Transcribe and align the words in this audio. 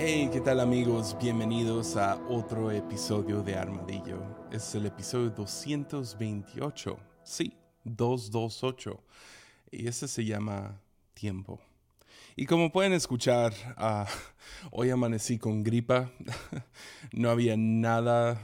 Hey, 0.00 0.30
¿qué 0.32 0.40
tal 0.40 0.60
amigos? 0.60 1.16
Bienvenidos 1.20 1.96
a 1.96 2.14
otro 2.28 2.70
episodio 2.70 3.42
de 3.42 3.56
Armadillo. 3.56 4.46
Es 4.52 4.72
el 4.76 4.86
episodio 4.86 5.30
228. 5.30 6.96
Sí, 7.24 7.52
228. 7.82 9.02
Y 9.72 9.88
este 9.88 10.06
se 10.06 10.24
llama 10.24 10.80
Tiempo. 11.14 11.60
Y 12.36 12.46
como 12.46 12.70
pueden 12.70 12.92
escuchar, 12.92 13.52
ah, 13.76 14.06
hoy 14.70 14.90
amanecí 14.90 15.36
con 15.36 15.64
gripa. 15.64 16.12
no 17.12 17.28
había 17.28 17.56
nada 17.56 18.40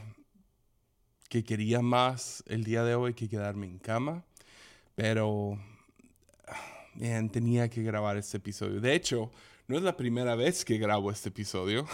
que 1.29 1.45
quería 1.45 1.83
más 1.83 2.43
el 2.49 2.65
día 2.65 2.83
de 2.83 2.97
hoy 2.97 3.15
que 3.15 3.29
quedarme 3.29 3.67
en 3.67 3.79
cama. 3.79 4.25
Pero 4.97 5.57
tenía 7.31 7.71
que 7.71 7.85
grabar 7.85 8.17
este 8.17 8.39
episodio. 8.39 8.81
De 8.81 8.93
hecho, 8.93 9.31
no 9.67 9.77
es 9.77 9.83
la 9.83 9.97
primera 9.97 10.35
vez 10.35 10.65
que 10.65 10.79
grabo 10.79 11.11
este 11.11 11.31
episodio. 11.31 11.87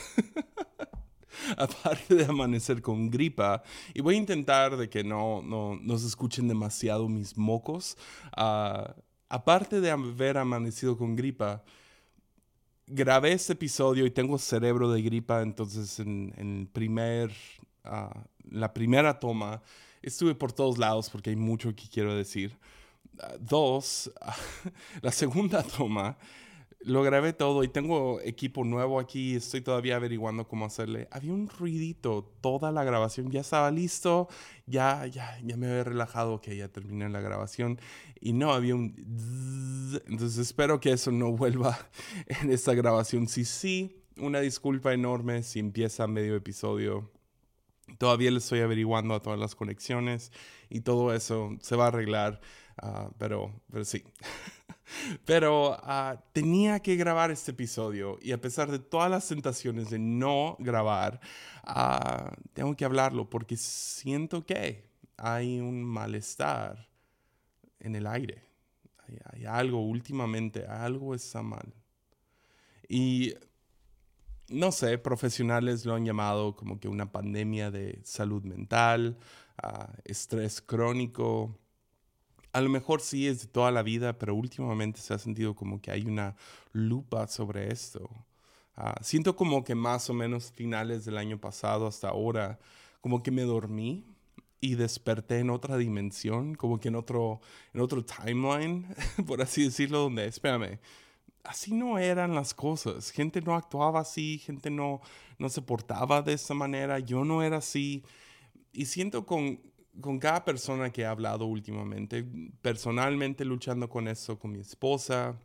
Aparte 1.57 2.15
de 2.15 2.25
amanecer 2.25 2.83
con 2.83 3.11
gripa, 3.11 3.63
y 3.95 4.01
voy 4.01 4.17
a 4.17 4.19
intentar 4.19 4.77
de 4.77 4.89
que 4.89 5.05
no, 5.05 5.43
no, 5.43 5.99
se 5.99 6.07
escuchen 6.07 6.49
demasiado 6.49 7.09
mis 7.09 7.37
mocos. 7.37 7.97
Ah, 8.37 8.95
aparte 9.29 9.81
de 9.81 9.91
haber 9.91 10.39
amanecido 10.39 10.99
con 10.99 11.17
gripa, 11.17 11.63
grabé 12.87 13.33
este 13.33 13.53
episodio 13.53 14.05
y 14.05 14.11
tengo 14.11 14.39
cerebro 14.39 14.91
de 14.91 15.03
gripa, 15.03 15.43
entonces 15.43 16.01
en, 16.01 16.35
en 16.37 16.67
primer, 16.67 17.33
ah, 17.85 18.25
la 18.51 18.75
primera 18.75 19.19
toma 19.19 19.63
estuve 20.03 20.35
por 20.35 20.53
todos 20.53 20.79
lados 20.79 21.09
porque 21.09 21.31
hay 21.31 21.37
mucho 21.37 21.75
que 21.75 21.89
quiero 21.89 22.15
decir. 22.15 22.59
Ah, 23.21 23.35
dos, 23.39 24.11
la 25.03 25.13
segunda 25.13 25.63
toma 25.63 26.19
lo 26.83 27.03
grabé 27.03 27.33
todo 27.33 27.63
y 27.63 27.69
tengo 27.69 28.21
equipo 28.23 28.65
nuevo 28.65 29.01
aquí, 29.01 29.37
estoy 29.37 29.61
todavía 29.61 29.97
averiguando 29.97 30.49
cómo 30.49 30.65
hacerle. 30.65 31.09
Había 31.11 31.33
un 31.33 31.49
ruidito, 31.49 32.33
toda 32.41 32.73
la 32.73 32.85
grabación 32.85 33.31
ya 33.31 33.41
estaba 33.41 33.71
listo, 33.71 34.29
ya, 34.67 35.07
ya, 35.07 35.39
ya 35.43 35.57
me 35.57 35.67
había 35.69 35.85
relajado, 35.85 36.41
que 36.41 36.57
ya 36.57 36.69
terminé 36.69 37.09
la 37.09 37.21
grabación 37.21 37.79
y 38.21 38.33
no, 38.33 38.53
había 38.53 38.75
un... 38.75 38.95
Entonces 40.07 40.39
espero 40.39 40.81
que 40.81 40.93
eso 40.93 41.11
no 41.11 41.33
vuelva 41.33 41.79
en 42.27 42.51
esta 42.51 42.75
grabación. 42.75 43.29
Si 43.29 43.45
sí, 43.45 44.03
una 44.19 44.41
disculpa 44.41 44.93
enorme 44.93 45.43
si 45.43 45.59
empieza 45.59 46.07
medio 46.07 46.37
episodio. 46.37 47.11
Todavía 47.99 48.31
le 48.31 48.39
estoy 48.39 48.61
averiguando 48.61 49.15
a 49.15 49.21
todas 49.21 49.39
las 49.39 49.55
conexiones 49.55 50.33
y 50.69 50.81
todo 50.81 51.13
eso 51.13 51.57
se 51.61 51.77
va 51.77 51.87
a 51.87 51.89
arreglar, 51.89 52.41
ah, 52.79 53.11
pero, 53.19 53.53
pero 53.71 53.85
sí. 53.85 54.05
Pero 55.25 55.77
ah, 55.83 56.17
tenía 56.33 56.81
que 56.81 56.97
grabar 56.97 57.31
este 57.31 57.53
episodio 57.53 58.19
y 58.21 58.33
a 58.33 58.41
pesar 58.41 58.71
de 58.71 58.79
todas 58.79 59.11
las 59.11 59.29
tentaciones 59.29 59.91
de 59.91 59.99
no 59.99 60.57
grabar, 60.59 61.21
ah, 61.65 62.33
tengo 62.53 62.77
que 62.77 62.85
hablarlo 62.85 63.29
porque 63.29 63.57
siento 63.57 64.45
que 64.45 64.89
hay 65.17 65.61
un 65.61 65.85
malestar 65.85 66.89
en 67.79 67.97
el 67.97 68.07
aire. 68.07 68.43
Hay, 69.33 69.45
algo 69.45 69.81
últimamente, 69.85 70.67
algo 70.67 71.15
está 71.15 71.43
mal. 71.43 71.75
Y 72.89 73.35
no 74.49 74.73
sé, 74.73 74.99
profesionales 74.99 75.85
lo 75.85 75.95
han 75.95 76.05
llamado 76.05 76.57
como 76.57 76.79
que 76.79 76.89
una 76.89 77.11
pandemia 77.11 77.71
de 77.71 78.01
salud 78.05 78.43
mental, 78.45 79.19
ah, 79.63 79.93
estrés 80.05 80.61
crónico, 80.61 81.59
a 82.53 82.61
lo 82.61 82.69
mejor 82.69 83.01
sí 83.01 83.27
es 83.29 83.43
de 83.43 83.47
toda 83.49 83.71
la 83.71 83.83
vida, 83.83 84.19
pero 84.19 84.35
últimamente 84.35 85.01
se 85.01 85.15
ha 85.15 85.19
sentido 85.19 85.55
como 85.55 85.81
que 85.81 85.91
hay 85.91 86.03
una 86.03 86.37
lupa 86.73 87.27
sobre 87.27 87.73
esto. 87.73 88.09
Ah, 88.77 88.99
siento 89.03 89.37
como 89.37 89.63
que 89.63 89.75
más 89.75 90.09
o 90.11 90.15
menos 90.15 90.51
finales 90.53 91.05
del 91.05 91.19
año 91.19 91.39
pasado 91.39 91.87
hasta 91.87 92.09
ahora, 92.09 92.59
como 93.01 93.23
que 93.23 93.31
me 93.31 93.43
dormí 93.43 94.05
y 94.61 94.75
desperté 94.75 95.39
en 95.39 95.51
otra 95.51 95.77
dimensión, 95.77 96.55
como 96.55 96.81
que 96.81 96.89
en 96.89 96.97
otro, 96.97 97.41
en 97.73 97.81
otro 97.81 98.05
timeline, 98.05 98.87
por 99.27 99.43
así 99.43 99.65
decirlo, 99.65 100.01
donde, 100.01 100.27
espérame, 100.27 100.79
así 101.45 101.73
no 101.73 101.99
eran 101.99 102.35
las 102.35 102.55
cosas. 102.55 103.11
Gente 103.11 103.41
no 103.41 103.55
actuaba 103.55 104.01
así, 104.01 104.39
gente 104.39 104.71
no, 104.71 105.01
no 105.39 105.49
se 105.49 105.63
portaba 105.63 106.23
de 106.23 106.35
esa 106.35 106.55
manera, 106.55 106.99
yo 106.99 107.25
no 107.25 107.43
era 107.43 107.59
así. 107.59 108.05
Y 108.73 108.87
siento 108.87 109.27
con, 109.27 109.61
con 110.01 110.19
cada 110.19 110.45
persona 110.45 110.91
que 110.91 111.03
he 111.03 111.07
hablado 111.07 111.47
últimamente, 111.47 112.27
personalmente 112.63 113.45
luchando 113.45 113.89
con 113.89 114.09
eso, 114.09 114.39
con 114.39 114.53
mi 114.53 114.61
esposa, 114.61 115.37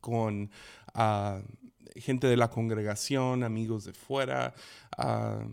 con 0.00 0.50
ah, 0.94 1.40
gente 1.96 2.26
de 2.26 2.36
la 2.36 2.48
congregación, 2.48 3.42
amigos 3.42 3.84
de 3.84 3.92
fuera, 3.92 4.54
ah, 4.96 5.44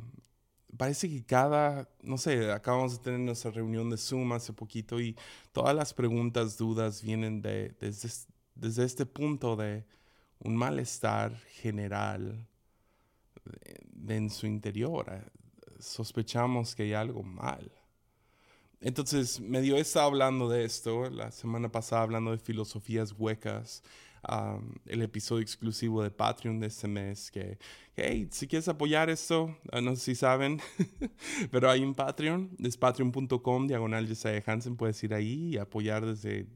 parece 0.77 1.09
que 1.09 1.25
cada, 1.25 1.89
no 2.01 2.17
sé, 2.17 2.51
acabamos 2.51 2.97
de 2.97 3.03
tener 3.03 3.19
nuestra 3.19 3.51
reunión 3.51 3.89
de 3.89 3.97
Zoom 3.97 4.33
hace 4.33 4.53
poquito 4.53 4.99
y 4.99 5.15
todas 5.51 5.75
las 5.75 5.93
preguntas, 5.93 6.57
dudas 6.57 7.01
vienen 7.01 7.41
de, 7.41 7.75
desde, 7.79 8.83
este 8.85 9.05
punto 9.05 9.55
de 9.55 9.85
un 10.39 10.55
malestar 10.55 11.35
general 11.61 12.47
en 14.07 14.29
su 14.29 14.45
interior. 14.45 15.31
Sospechamos 15.79 16.75
que 16.75 16.83
hay 16.83 16.93
algo 16.93 17.23
mal. 17.23 17.71
Entonces, 18.79 19.39
medio 19.39 19.75
he 19.75 19.79
estado 19.79 20.07
hablando 20.07 20.49
de 20.49 20.63
esto, 20.63 21.09
la 21.09 21.31
semana 21.31 21.71
pasada 21.71 22.03
hablando 22.03 22.31
de 22.31 22.37
filosofías 22.37 23.13
huecas, 23.17 23.83
el 24.85 25.01
episodio 25.01 25.41
exclusivo 25.41 26.03
de 26.03 26.11
Patreon 26.11 26.59
de 26.59 26.67
este 26.67 26.87
mes, 26.87 27.31
que, 27.31 27.57
hey, 27.95 28.27
si 28.31 28.47
quieres 28.47 28.67
apoyar 28.67 29.09
esto, 29.09 29.57
ah, 29.71 29.81
no 29.81 29.95
sé 29.95 30.01
si 30.01 30.15
saben, 30.15 30.59
pero 31.51 31.69
hay 31.69 31.83
un 31.83 31.95
Patreon, 31.95 32.55
es 32.59 32.77
patreon.com, 32.77 33.67
diagonal 33.67 34.07
de 34.07 34.43
Hansen, 34.45 34.75
puedes 34.75 35.01
ir 35.03 35.13
ahí 35.13 35.53
y 35.53 35.57
apoyar 35.57 36.05
desde 36.05 36.47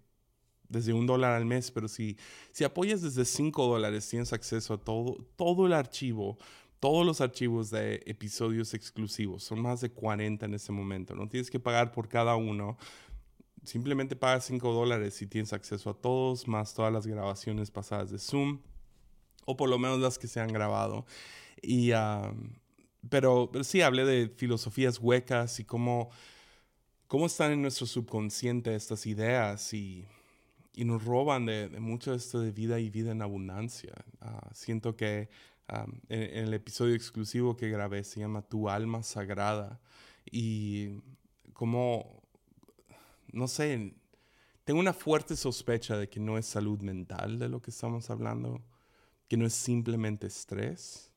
desde 0.72 0.94
un 0.94 1.06
dólar 1.06 1.34
al 1.34 1.46
mes, 1.46 1.70
pero 1.70 1.88
si, 1.88 2.18
si 2.52 2.64
apoyas 2.64 3.02
desde 3.02 3.26
cinco 3.26 3.68
dólares, 3.68 4.08
tienes 4.08 4.32
acceso 4.32 4.74
a 4.74 4.78
todo, 4.78 5.18
todo 5.36 5.68
el 5.68 5.74
archivo 5.74 6.38
todos 6.82 7.06
los 7.06 7.22
archivos 7.22 7.70
de 7.70 8.02
episodios 8.08 8.74
exclusivos. 8.74 9.44
Son 9.44 9.62
más 9.62 9.82
de 9.82 9.92
40 9.92 10.48
en 10.48 10.56
este 10.56 10.72
momento. 10.72 11.16
No 11.16 11.30
tienes 11.30 11.52
que 11.52 11.60
pagar 11.60 11.92
por 11.92 12.10
cada 12.10 12.36
uno. 12.36 12.76
Simplemente 13.64 14.16
pagas 14.16 14.46
5 14.46 14.74
dólares 14.74 15.22
y 15.22 15.28
tienes 15.28 15.54
acceso 15.54 15.92
a 15.92 15.94
todos, 15.94 16.48
más 16.48 16.74
todas 16.74 16.92
las 16.92 17.06
grabaciones 17.06 17.70
pasadas 17.70 18.10
de 18.10 18.18
Zoom, 18.18 18.62
o 19.46 19.56
por 19.56 19.70
lo 19.70 19.78
menos 19.78 20.00
las 20.00 20.18
que 20.18 20.26
se 20.26 20.40
han 20.40 20.52
grabado. 20.52 21.06
Y, 21.62 21.92
pero, 23.12 23.52
sí, 23.62 23.84
hablé 23.84 24.04
de 24.04 24.30
filosofías 24.30 24.98
huecas 24.98 25.60
y 25.60 25.66
cómo, 25.66 26.10
cómo 27.06 27.28
están 27.28 27.52
en 27.52 27.62
nuestro 27.62 27.86
subconsciente 27.86 28.74
estas 28.74 29.06
ideas 29.06 29.72
y, 29.76 30.08
y 30.74 30.84
nos 30.84 31.06
roban 31.06 31.46
de, 31.46 31.70
mucho 31.80 32.16
esto 32.16 32.40
de 32.40 32.52
vida 32.52 32.80
y 32.80 32.90
vida 32.90 33.12
en 33.12 33.22
abundancia. 33.22 33.94
Ah, 34.20 34.50
siento 34.52 34.96
que 34.96 35.30
en, 36.10 36.46
el 36.48 36.54
episodio 36.54 36.96
exclusivo 36.96 37.56
que 37.56 37.70
grabé 37.70 38.04
se 38.04 38.20
llama 38.20 38.42
Tu 38.42 38.70
alma 38.70 39.04
sagrada 39.04 39.80
y 40.30 40.90
como, 41.54 42.24
no 43.32 43.48
sé, 43.48 43.94
tengo 44.64 44.80
una 44.80 44.94
fuerte 44.94 45.36
sospecha 45.36 45.98
de 45.98 46.10
que 46.10 46.20
no 46.20 46.38
es 46.38 46.46
salud 46.46 46.82
mental 46.82 47.40
de 47.40 47.50
lo 47.50 47.62
que 47.62 47.72
estamos 47.72 48.10
hablando, 48.10 48.62
que 49.28 49.38
no 49.38 49.46
es 49.46 49.54
simplemente 49.54 50.28
estrés, 50.28 51.12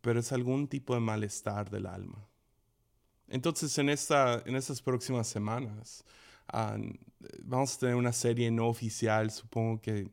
pero 0.00 0.20
es 0.20 0.32
algún 0.32 0.68
tipo 0.68 0.94
de 0.94 1.00
malestar 1.00 1.70
del 1.70 1.86
alma. 1.86 2.26
Entonces, 3.28 3.76
en, 3.78 3.88
esta, 3.88 4.42
en 4.44 4.56
estas 4.56 4.82
próximas 4.82 5.28
semanas, 5.28 6.04
vamos 7.42 7.76
a 7.76 7.78
tener 7.78 7.94
una 7.94 8.12
serie 8.12 8.50
no 8.50 8.66
oficial, 8.66 9.30
supongo 9.30 9.80
que 9.80 10.10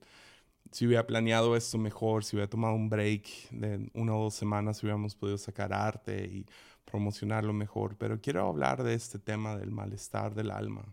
si 0.72 0.86
hubiera 0.86 1.06
planeado 1.06 1.56
esto 1.56 1.78
mejor, 1.78 2.24
si 2.24 2.36
hubiera 2.36 2.50
tomado 2.50 2.74
un 2.76 2.90
break 2.90 3.50
de 3.52 3.90
una 3.94 4.16
o 4.16 4.24
dos 4.24 4.36
semanas, 4.36 4.82
hubiéramos 4.84 5.16
podido 5.16 5.38
sacar 5.38 5.74
arte 5.74 6.26
y 6.26 6.46
promocionarlo 6.86 7.54
mejor. 7.54 7.98
Pero 7.98 8.20
quiero 8.22 8.48
hablar 8.48 8.84
de 8.84 8.94
este 8.94 9.20
tema 9.20 9.58
del 9.58 9.72
malestar 9.72 10.34
del 10.36 10.52
alma, 10.52 10.86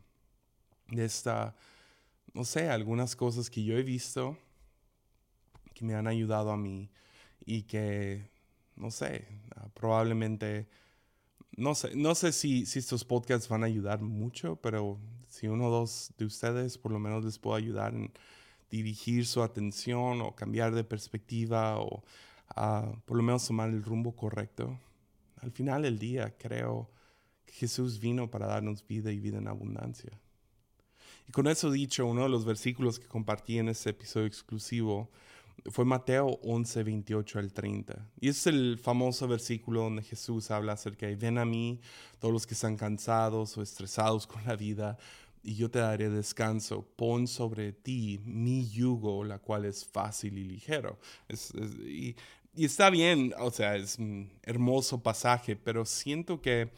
de 0.88 1.04
esta, 1.04 1.56
no 2.32 2.44
sé, 2.44 2.68
algunas 2.68 3.16
cosas 3.16 3.50
que 3.50 3.64
yo 3.64 3.76
he 3.76 3.82
visto 3.82 4.36
que 5.74 5.84
me 5.84 5.94
han 5.94 6.06
ayudado 6.06 6.50
a 6.50 6.56
mí 6.56 6.90
y 7.44 7.62
que, 7.62 8.30
no 8.76 8.90
sé, 8.90 9.26
probablemente, 9.74 10.68
no 11.56 11.74
sé, 11.74 11.94
no 11.96 12.14
sé 12.14 12.32
si, 12.32 12.64
si 12.66 12.78
estos 12.78 13.04
podcasts 13.04 13.48
van 13.48 13.64
a 13.64 13.66
ayudar 13.66 14.00
mucho, 14.00 14.56
pero 14.56 14.98
si 15.28 15.48
uno 15.48 15.66
o 15.66 15.70
dos 15.70 16.12
de 16.16 16.24
ustedes 16.26 16.78
por 16.78 16.92
lo 16.92 17.00
menos 17.00 17.24
les 17.24 17.38
puedo 17.38 17.56
ayudar 17.56 17.94
en 17.94 18.12
dirigir 18.76 19.26
su 19.26 19.42
atención 19.42 20.20
o 20.20 20.34
cambiar 20.34 20.74
de 20.74 20.84
perspectiva 20.84 21.78
o 21.78 22.02
por 23.04 23.16
lo 23.16 23.22
menos 23.22 23.46
tomar 23.46 23.70
el 23.70 23.82
rumbo 23.82 24.14
correcto. 24.14 24.78
Al 25.40 25.50
final 25.50 25.82
del 25.82 25.98
día 25.98 26.36
creo 26.38 26.90
que 27.46 27.52
Jesús 27.52 28.00
vino 28.00 28.30
para 28.30 28.46
darnos 28.46 28.86
vida 28.86 29.12
y 29.12 29.18
vida 29.18 29.38
en 29.38 29.48
abundancia. 29.48 30.20
Y 31.28 31.32
con 31.32 31.46
eso 31.46 31.70
dicho, 31.70 32.06
uno 32.06 32.22
de 32.22 32.28
los 32.28 32.44
versículos 32.44 32.98
que 32.98 33.06
compartí 33.06 33.58
en 33.58 33.68
ese 33.68 33.90
episodio 33.90 34.26
exclusivo 34.26 35.10
fue 35.70 35.84
Mateo 35.84 36.38
11, 36.42 36.82
28 36.82 37.38
al 37.38 37.52
30. 37.52 38.06
Y 38.20 38.28
es 38.28 38.46
el 38.46 38.78
famoso 38.78 39.26
versículo 39.26 39.82
donde 39.82 40.02
Jesús 40.02 40.50
habla 40.50 40.72
acerca 40.72 41.06
de, 41.06 41.16
ven 41.16 41.38
a 41.38 41.44
mí 41.44 41.80
todos 42.18 42.32
los 42.32 42.46
que 42.46 42.54
están 42.54 42.76
cansados 42.76 43.56
o 43.56 43.62
estresados 43.62 44.26
con 44.26 44.44
la 44.44 44.56
vida, 44.56 44.98
y 45.44 45.55
yo 45.55 45.70
te 45.70 45.79
daré 45.79 46.08
descanso. 46.08 46.88
Pon 46.96 47.29
sobre 47.29 47.73
ti 47.73 48.19
mi 48.25 48.69
yugo, 48.69 49.23
la 49.25 49.38
cual 49.38 49.67
es 49.67 49.85
fácil 49.85 50.38
y 50.38 50.44
ligero. 50.44 50.99
y, 51.87 52.17
está 52.56 52.88
bien, 52.88 53.35
o 53.38 53.50
sea, 53.50 53.76
es 53.76 53.99
un 53.99 54.32
hermoso 54.43 55.02
pasaje, 55.02 55.55
pero 55.55 55.85
siento 55.85 56.41
que 56.41 56.70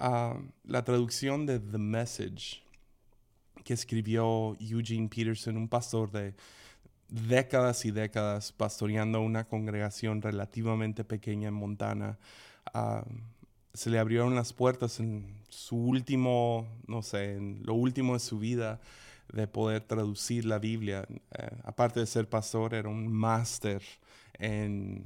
ah, 0.00 0.40
la 0.64 0.82
traducción 0.82 1.44
de 1.46 1.60
The 1.60 1.78
Message 1.78 2.62
que 3.64 3.74
escribió 3.74 4.56
Eugene 4.60 5.08
Peterson, 5.08 5.56
un 5.56 5.68
pastor 5.68 6.10
de 6.10 6.34
décadas 7.08 7.84
y 7.84 7.90
décadas 7.90 8.52
pastoreando 8.52 9.20
una 9.20 9.44
congregación 9.44 10.22
relativamente 10.22 11.04
pequeña 11.04 11.48
en 11.48 11.54
Montana, 11.54 12.18
ah, 12.72 13.04
se 13.76 13.90
le 13.90 13.98
abrieron 13.98 14.34
las 14.34 14.52
puertas 14.54 15.00
en 15.00 15.36
su 15.50 15.76
último, 15.76 16.66
no 16.86 17.02
sé, 17.02 17.34
en 17.34 17.60
lo 17.62 17.74
último 17.74 18.14
de 18.14 18.20
su 18.20 18.38
vida 18.38 18.80
de 19.32 19.46
poder 19.46 19.82
traducir 19.82 20.46
la 20.46 20.58
Biblia. 20.58 21.06
Eh, 21.38 21.48
aparte 21.64 22.00
de 22.00 22.06
ser 22.06 22.28
pastor, 22.28 22.74
era 22.74 22.88
un 22.88 23.12
máster 23.12 23.82
en, 24.38 25.04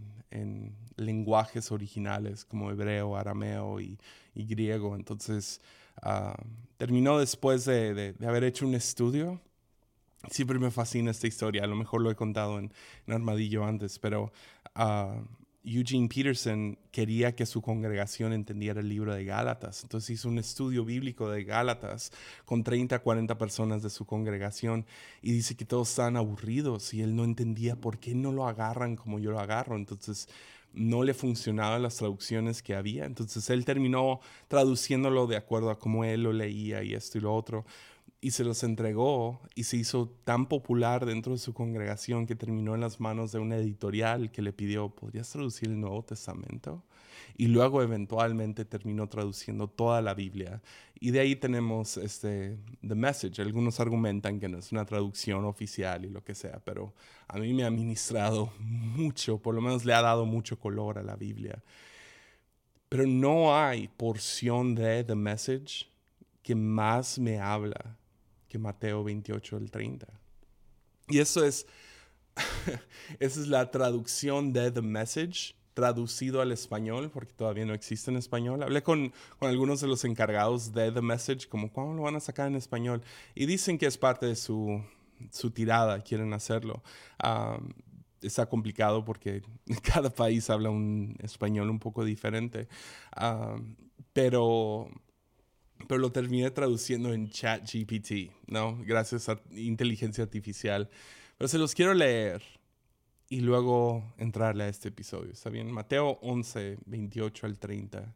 lenguajes 0.97 1.73
originales 1.73 2.45
como 2.45 2.71
hebreo, 2.71 3.17
arameo 3.17 3.81
y, 3.81 3.99
griego. 4.35 4.95
Entonces, 4.95 5.61
ah, 6.03 6.37
terminó 6.77 7.19
después 7.19 7.65
de, 7.65 8.15
haber 8.23 8.45
hecho 8.45 8.67
un 8.67 8.75
estudio. 8.75 9.41
Siempre 10.31 10.59
me 10.59 10.71
fascina 10.71 11.11
esta 11.11 11.27
historia, 11.27 11.65
a 11.65 11.67
lo 11.67 11.77
mejor 11.77 12.03
lo 12.03 12.11
he 12.11 12.15
contado 12.15 12.59
en, 12.59 12.73
Armadillo 13.09 13.65
antes, 13.65 13.99
pero 13.99 14.31
uh, 14.77 15.25
Eugene 15.63 16.09
Peterson 16.09 16.79
quería 16.91 17.35
que 17.35 17.45
su 17.45 17.61
congregación 17.61 18.33
entendiera 18.33 18.81
el 18.81 18.89
libro 18.89 19.15
de 19.15 19.25
Gálatas. 19.25 19.83
Entonces 19.83 20.11
hizo 20.11 20.29
un 20.29 20.39
estudio 20.39 20.85
bíblico 20.85 21.31
de 21.31 21.45
Gálatas 21.45 22.13
con 22.47 22.65
30, 22.65 22.99
40 23.01 23.37
personas 23.37 23.83
de 23.83 23.91
su 23.91 24.07
congregación 24.07 24.87
y 25.21 25.33
dice 25.33 25.57
que 25.57 25.67
todos 25.67 25.91
estaban 25.91 26.17
aburridos 26.17 26.95
y 26.95 27.03
él 27.03 27.15
no 27.15 27.25
entendía 27.25 27.77
por 27.77 27.99
qué 27.99 28.15
no 28.15 28.33
lo 28.33 28.49
agarran 28.49 28.97
como 28.97 29.19
yo 29.19 29.33
lo 29.33 29.41
agarro. 29.41 29.77
Entonces 29.77 30.29
no 30.73 31.03
le 31.03 31.15
funcionaban 31.15 31.83
las 31.83 31.97
traducciones 31.97 32.63
que 32.63 32.75
había. 32.75 33.05
Entonces 33.05 33.51
él 33.51 33.67
terminó 33.67 34.21
traduciéndolo 34.49 35.27
de 35.27 35.37
acuerdo 35.37 35.71
a 35.71 35.79
cómo 35.79 36.05
él 36.05 36.23
lo 36.23 36.33
leía 36.33 36.83
y 36.83 36.95
esto 36.95 37.19
y 37.19 37.21
lo 37.21 37.35
otro 37.35 37.67
y 38.21 38.33
se 38.33 38.45
los 38.45 38.63
entregó 38.63 39.41
y 39.55 39.65
se 39.65 39.79
hizo 39.79 40.09
tan 40.25 40.47
popular 40.47 41.07
dentro 41.07 41.33
de 41.33 41.39
su 41.39 41.55
congregación 41.55 42.27
que 42.27 42.37
terminó 42.37 42.75
en 42.75 42.83
las 42.83 43.01
manos 43.01 43.33
de 43.33 43.39
una 43.39 43.57
editorial 43.57 44.31
que 44.31 44.43
le 44.43 44.53
pidió, 44.53 44.91
¿podrías 44.91 45.31
traducir 45.31 45.71
el 45.71 45.81
Nuevo 45.81 46.05
Testamento? 46.05 46.85
Y 47.37 47.47
luego 47.47 47.83
eventualmente 47.83 48.67
terminó 48.67 49.09
traduciendo 49.09 49.69
toda 49.69 50.03
la 50.03 50.13
Biblia. 50.13 50.61
Y 50.99 51.13
de 51.13 51.21
ahí 51.21 51.35
tenemos 51.35 51.97
este, 51.97 52.59
The 52.87 52.95
Message. 52.95 53.41
Algunos 53.41 53.81
argumentan 53.81 54.39
que 54.39 54.49
no 54.49 54.59
es 54.59 54.71
una 54.71 54.85
traducción 54.85 55.47
oficial 55.47 56.05
y 56.05 56.11
lo 56.11 56.23
que 56.23 56.35
sea, 56.35 56.61
pero 56.63 56.93
a 57.27 57.39
mí 57.39 57.55
me 57.55 57.65
ha 57.65 57.71
ministrado 57.71 58.53
mucho, 58.59 59.39
por 59.39 59.55
lo 59.55 59.63
menos 59.63 59.87
le 59.87 59.95
ha 59.95 60.03
dado 60.03 60.27
mucho 60.27 60.59
color 60.59 60.99
a 60.99 61.03
la 61.03 61.17
Biblia. 61.17 61.63
Pero 62.91 63.07
no 63.07 63.57
hay 63.57 63.89
porción 63.89 64.75
de 64.75 65.05
The 65.05 65.15
Message 65.15 65.87
que 66.43 66.55
más 66.55 67.19
me 67.19 67.39
habla 67.39 68.00
que 68.51 68.59
Mateo 68.59 69.03
28 69.03 69.57
al 69.57 69.71
30. 69.71 70.07
Y 71.09 71.21
eso 71.21 71.45
es, 71.45 71.67
esa 73.19 73.41
es 73.41 73.47
la 73.47 73.71
traducción 73.71 74.53
de 74.53 74.71
The 74.71 74.83
Message 74.83 75.55
traducido 75.73 76.43
al 76.43 76.53
español, 76.53 77.11
porque 77.11 77.33
todavía 77.33 77.65
no 77.65 77.73
existe 77.73 78.11
en 78.11 78.17
español. 78.17 78.63
Hablé 78.63 78.83
con, 78.83 79.13
con, 79.39 79.49
algunos 79.49 79.81
de 79.81 79.87
los 79.87 80.05
encargados 80.05 80.75
de 80.75 80.91
The 80.91 81.01
Message, 81.01 81.49
como, 81.49 81.73
¿cuándo 81.73 81.95
lo 81.95 82.03
van 82.03 82.17
a 82.17 82.21
sacar 82.21 82.49
en 82.49 82.57
español? 82.57 83.03
Y 83.35 83.47
dicen 83.47 83.79
que 83.79 83.87
es 83.87 83.97
parte 83.97 84.27
de 84.27 84.35
su, 84.35 84.83
su 85.31 85.53
tirada, 85.53 86.01
quieren 86.01 86.33
hacerlo. 86.33 86.83
está 88.21 88.47
complicado 88.47 89.05
porque 89.05 89.43
cada 89.83 90.11
país 90.11 90.51
habla 90.51 90.71
un 90.71 91.17
español 91.23 91.71
un 91.71 91.79
poco 91.79 92.05
diferente. 92.05 92.69
pero 94.13 94.91
pero 95.89 96.01
lo 96.01 96.13
terminé 96.13 96.51
traduciendo 96.51 97.13
en 97.13 97.31
ChatGPT, 97.31 98.31
¿no? 98.47 98.79
Gracias 98.85 99.29
a 99.29 99.41
inteligencia 99.53 100.25
artificial. 100.25 100.89
Pero 101.37 101.49
se 101.49 101.59
los 101.59 101.75
quiero 101.75 101.95
leer 101.95 102.43
y 103.29 103.41
luego 103.41 104.13
entrarle 104.19 104.65
a 104.65 104.69
este 104.69 104.89
episodio, 104.89 105.33
¿está 105.33 105.51
bien? 105.51 105.71
Mateo 105.71 106.19
11, 106.23 106.79
28 106.87 107.47
al 107.47 107.59
30. 107.59 108.15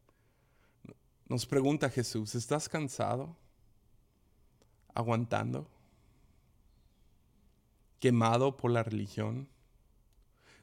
Nos 1.29 1.47
pregunta 1.47 1.89
Jesús, 1.89 2.35
¿estás 2.35 2.69
cansado? 2.69 3.37
¿Aguantando? 4.93 5.71
¿Quemado 7.99 8.57
por 8.57 8.71
la 8.71 8.83
religión? 8.83 9.49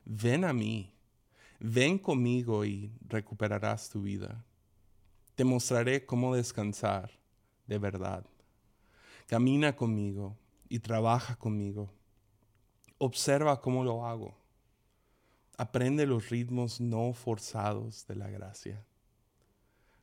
Ven 0.06 0.46
a 0.46 0.54
mí, 0.54 0.94
ven 1.60 1.98
conmigo 1.98 2.66
y 2.66 2.92
recuperarás 3.08 3.90
tu 3.90 4.04
vida. 4.04 4.46
Te 5.42 5.46
mostraré 5.46 6.06
cómo 6.06 6.36
descansar 6.36 7.10
de 7.66 7.80
verdad. 7.80 8.24
Camina 9.26 9.76
conmigo 9.76 10.38
y 10.70 10.78
trabaja 10.78 11.36
conmigo. 11.36 11.92
Observa 13.00 13.60
cómo 13.60 13.84
lo 13.84 14.06
hago. 14.06 14.38
Aprende 15.58 16.06
los 16.06 16.30
ritmos 16.30 16.80
no 16.80 17.12
forzados 17.14 18.06
de 18.06 18.18
la 18.18 18.30
gracia. 18.30 18.86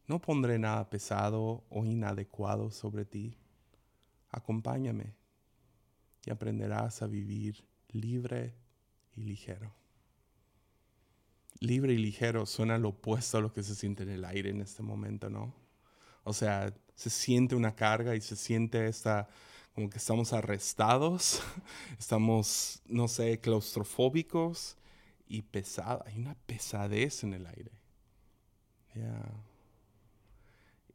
No 0.09 0.21
pondré 0.21 0.59
nada 0.59 0.91
pesado 0.91 1.63
o 1.71 1.85
inadecuado 1.85 2.73
sobre 2.73 3.05
ti. 3.05 3.39
Acompáñame 4.31 5.15
y 6.27 6.31
aprenderás 6.31 7.01
a 7.01 7.07
vivir 7.07 7.65
libre 7.93 8.57
y 9.15 9.23
ligero 9.23 9.78
libre 11.61 11.93
y 11.93 11.99
ligero 11.99 12.47
suena 12.47 12.79
lo 12.79 12.91
opuesto 12.91 13.39
a 13.39 13.41
lo 13.41 13.53
que 13.53 13.63
se 13.63 13.75
siente 13.75 14.03
en 14.03 14.11
el 14.11 14.25
aire 14.25 14.51
en 14.51 14.61
este 14.61 14.83
momento, 14.83 15.29
¿no? 15.31 15.55
O 16.25 16.33
sea, 16.33 16.75
se 16.95 17.11
siente 17.11 17.55
una 17.55 17.75
carga 17.75 18.15
y 18.15 18.21
se 18.21 18.37
siente 18.37 18.87
esta, 18.87 19.29
como 19.75 19.89
que 19.89 19.99
estamos 19.99 20.33
arrestados, 20.33 21.43
estamos, 21.99 22.83
no 22.87 23.09
sé, 23.09 23.41
claustrofóbicos 23.41 24.77
y 25.27 25.43
pesada. 25.43 26.05
Hay 26.07 26.19
una 26.19 26.35
pesadez 26.35 27.25
en 27.25 27.35
el 27.35 27.47
aire. 27.47 27.73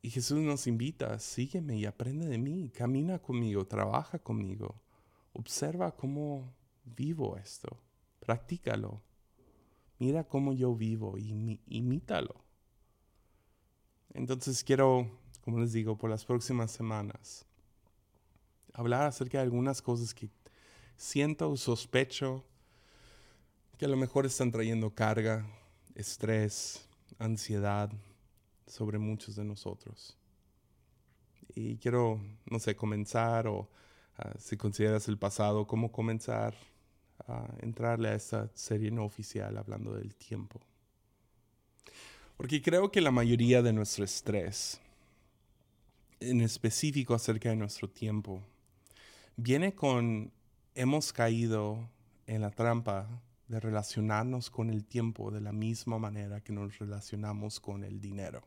Y 0.01 0.10
Jesús 0.10 0.39
nos 0.39 0.67
invita, 0.67 1.17
sígueme 1.20 1.77
y 1.77 1.86
aprende 1.86 2.27
de 2.27 2.38
mí, 2.38 2.70
camina 2.70 3.20
conmigo, 3.20 3.65
trabaja 3.65 4.20
conmigo, 4.20 4.82
observa 5.32 5.96
cómo 5.96 6.53
vivo 6.84 7.38
esto, 7.38 7.82
practícalo 8.20 9.01
mira 10.00 10.24
cómo 10.24 10.54
yo 10.54 10.76
vivo 10.76 11.18
y 11.18 11.60
imítalo. 11.68 12.36
Entonces 14.14 14.64
quiero, 14.64 15.10
como 15.42 15.60
les 15.60 15.74
digo, 15.74 15.98
por 15.98 16.10
las 16.10 16.26
próximas 16.26 16.72
semanas, 16.72 17.46
hablar 18.74 19.04
acerca 19.04 19.40
de 19.40 19.44
algunas 19.44 19.82
cosas 19.82 20.14
que 20.14 20.30
siento 20.98 21.50
o 21.50 21.58
sospecho 21.58 22.44
que 23.78 23.86
a 23.86 23.88
lo 23.88 23.98
mejor 23.98 24.26
están 24.26 24.52
trayendo 24.52 24.94
carga, 24.94 25.48
estrés, 25.96 26.88
ansiedad 27.18 27.92
sobre 28.68 29.00
muchos 29.00 29.36
de 29.36 29.44
nosotros. 29.44 30.16
Y 31.56 31.78
quiero, 31.78 32.22
no 32.46 32.60
sé, 32.60 32.76
comenzar 32.76 33.48
o 33.48 33.70
ah, 34.18 34.34
si 34.38 34.58
consideras 34.58 35.08
el 35.08 35.18
pasado, 35.18 35.68
cómo 35.68 35.92
comenzar 35.92 36.56
a 37.27 37.48
entrarle 37.62 38.10
a 38.10 38.15
esta 38.15 38.50
serie 38.53 38.91
no 38.91 39.05
oficial 39.05 39.58
hablando 39.58 39.93
del 39.93 40.15
tiempo. 40.15 40.60
Porque 42.38 42.62
creo 42.62 42.91
que 42.91 43.01
la 43.01 43.12
mayoría 43.12 43.62
de 43.62 43.74
nuestro 43.74 44.03
estrés, 44.03 44.82
en 46.20 46.41
específico 46.41 47.13
acerca 47.13 47.50
de 47.50 47.55
nuestro 47.55 47.89
tiempo, 47.89 48.41
viene 49.36 49.74
con 49.74 50.32
hemos 50.75 51.13
caído 51.13 51.88
en 52.25 52.41
la 52.41 52.50
trampa 52.50 53.08
de 53.48 53.60
relacionarnos 53.60 54.50
con 54.50 54.70
el 54.70 54.86
tiempo 54.86 55.29
de 55.29 55.41
la 55.41 55.51
misma 55.51 56.00
manera 56.00 56.41
que 56.41 56.53
nos 56.53 56.77
relacionamos 56.79 57.60
con 57.60 57.84
el 57.84 58.00
dinero. 58.00 58.43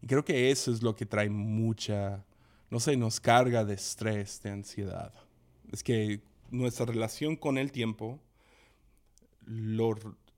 Y 0.00 0.06
creo 0.06 0.24
que 0.24 0.50
eso 0.50 0.72
es 0.72 0.82
lo 0.82 0.96
que 0.96 1.04
trae 1.04 1.28
mucha, 1.28 2.24
no 2.70 2.80
sé, 2.80 2.96
nos 2.96 3.20
carga 3.20 3.64
de 3.64 3.74
estrés, 3.74 4.40
de 4.42 4.50
ansiedad. 4.50 5.12
Es 5.70 5.82
que 5.82 6.22
nuestra 6.50 6.86
relación 6.86 7.36
con 7.36 7.58
el 7.58 7.72
tiempo 7.72 8.20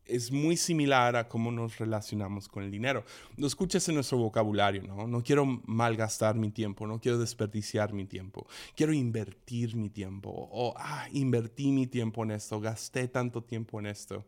es 0.04 0.30
muy 0.30 0.56
similar 0.56 1.16
a 1.16 1.28
cómo 1.28 1.50
nos 1.52 1.78
relacionamos 1.78 2.48
con 2.48 2.64
el 2.64 2.70
dinero. 2.70 3.04
Lo 3.36 3.46
escuchas 3.46 3.88
en 3.88 3.94
nuestro 3.96 4.18
vocabulario, 4.18 4.82
¿no? 4.82 5.06
No 5.06 5.22
quiero 5.22 5.44
malgastar 5.44 6.34
mi 6.34 6.50
tiempo, 6.50 6.86
no 6.86 7.00
quiero 7.00 7.18
desperdiciar 7.18 7.92
mi 7.92 8.04
tiempo, 8.04 8.46
quiero 8.74 8.92
invertir 8.92 9.76
mi 9.76 9.90
tiempo, 9.90 10.30
o, 10.30 10.74
ah, 10.76 11.06
invertí 11.12 11.70
mi 11.72 11.86
tiempo 11.86 12.24
en 12.24 12.32
esto, 12.32 12.60
gasté 12.60 13.08
tanto 13.08 13.42
tiempo 13.42 13.78
en 13.80 13.86
esto. 13.86 14.26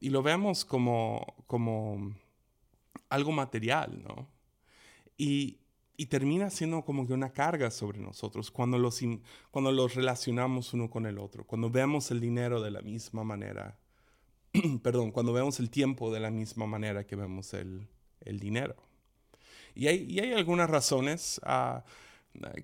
Y 0.00 0.10
lo 0.10 0.22
vemos 0.22 0.64
como, 0.64 1.34
como 1.46 2.14
algo 3.08 3.32
material, 3.32 4.02
¿no? 4.02 4.28
Y, 5.16 5.58
y 6.02 6.06
termina 6.06 6.50
siendo 6.50 6.84
como 6.84 7.06
que 7.06 7.12
una 7.12 7.32
carga 7.32 7.70
sobre 7.70 8.00
nosotros 8.00 8.50
cuando 8.50 8.76
los, 8.76 9.00
cuando 9.52 9.70
los 9.70 9.94
relacionamos 9.94 10.74
uno 10.74 10.90
con 10.90 11.06
el 11.06 11.16
otro, 11.16 11.44
cuando 11.44 11.70
vemos 11.70 12.10
el 12.10 12.18
dinero 12.18 12.60
de 12.60 12.72
la 12.72 12.82
misma 12.82 13.22
manera, 13.22 13.78
perdón, 14.82 15.12
cuando 15.12 15.32
vemos 15.32 15.60
el 15.60 15.70
tiempo 15.70 16.12
de 16.12 16.18
la 16.18 16.32
misma 16.32 16.66
manera 16.66 17.06
que 17.06 17.14
vemos 17.14 17.54
el, 17.54 17.86
el 18.22 18.40
dinero. 18.40 18.74
Y 19.76 19.86
hay, 19.86 20.02
y 20.10 20.18
hay, 20.18 20.32
algunas 20.32 20.68
razones, 20.68 21.40
uh, 21.46 21.82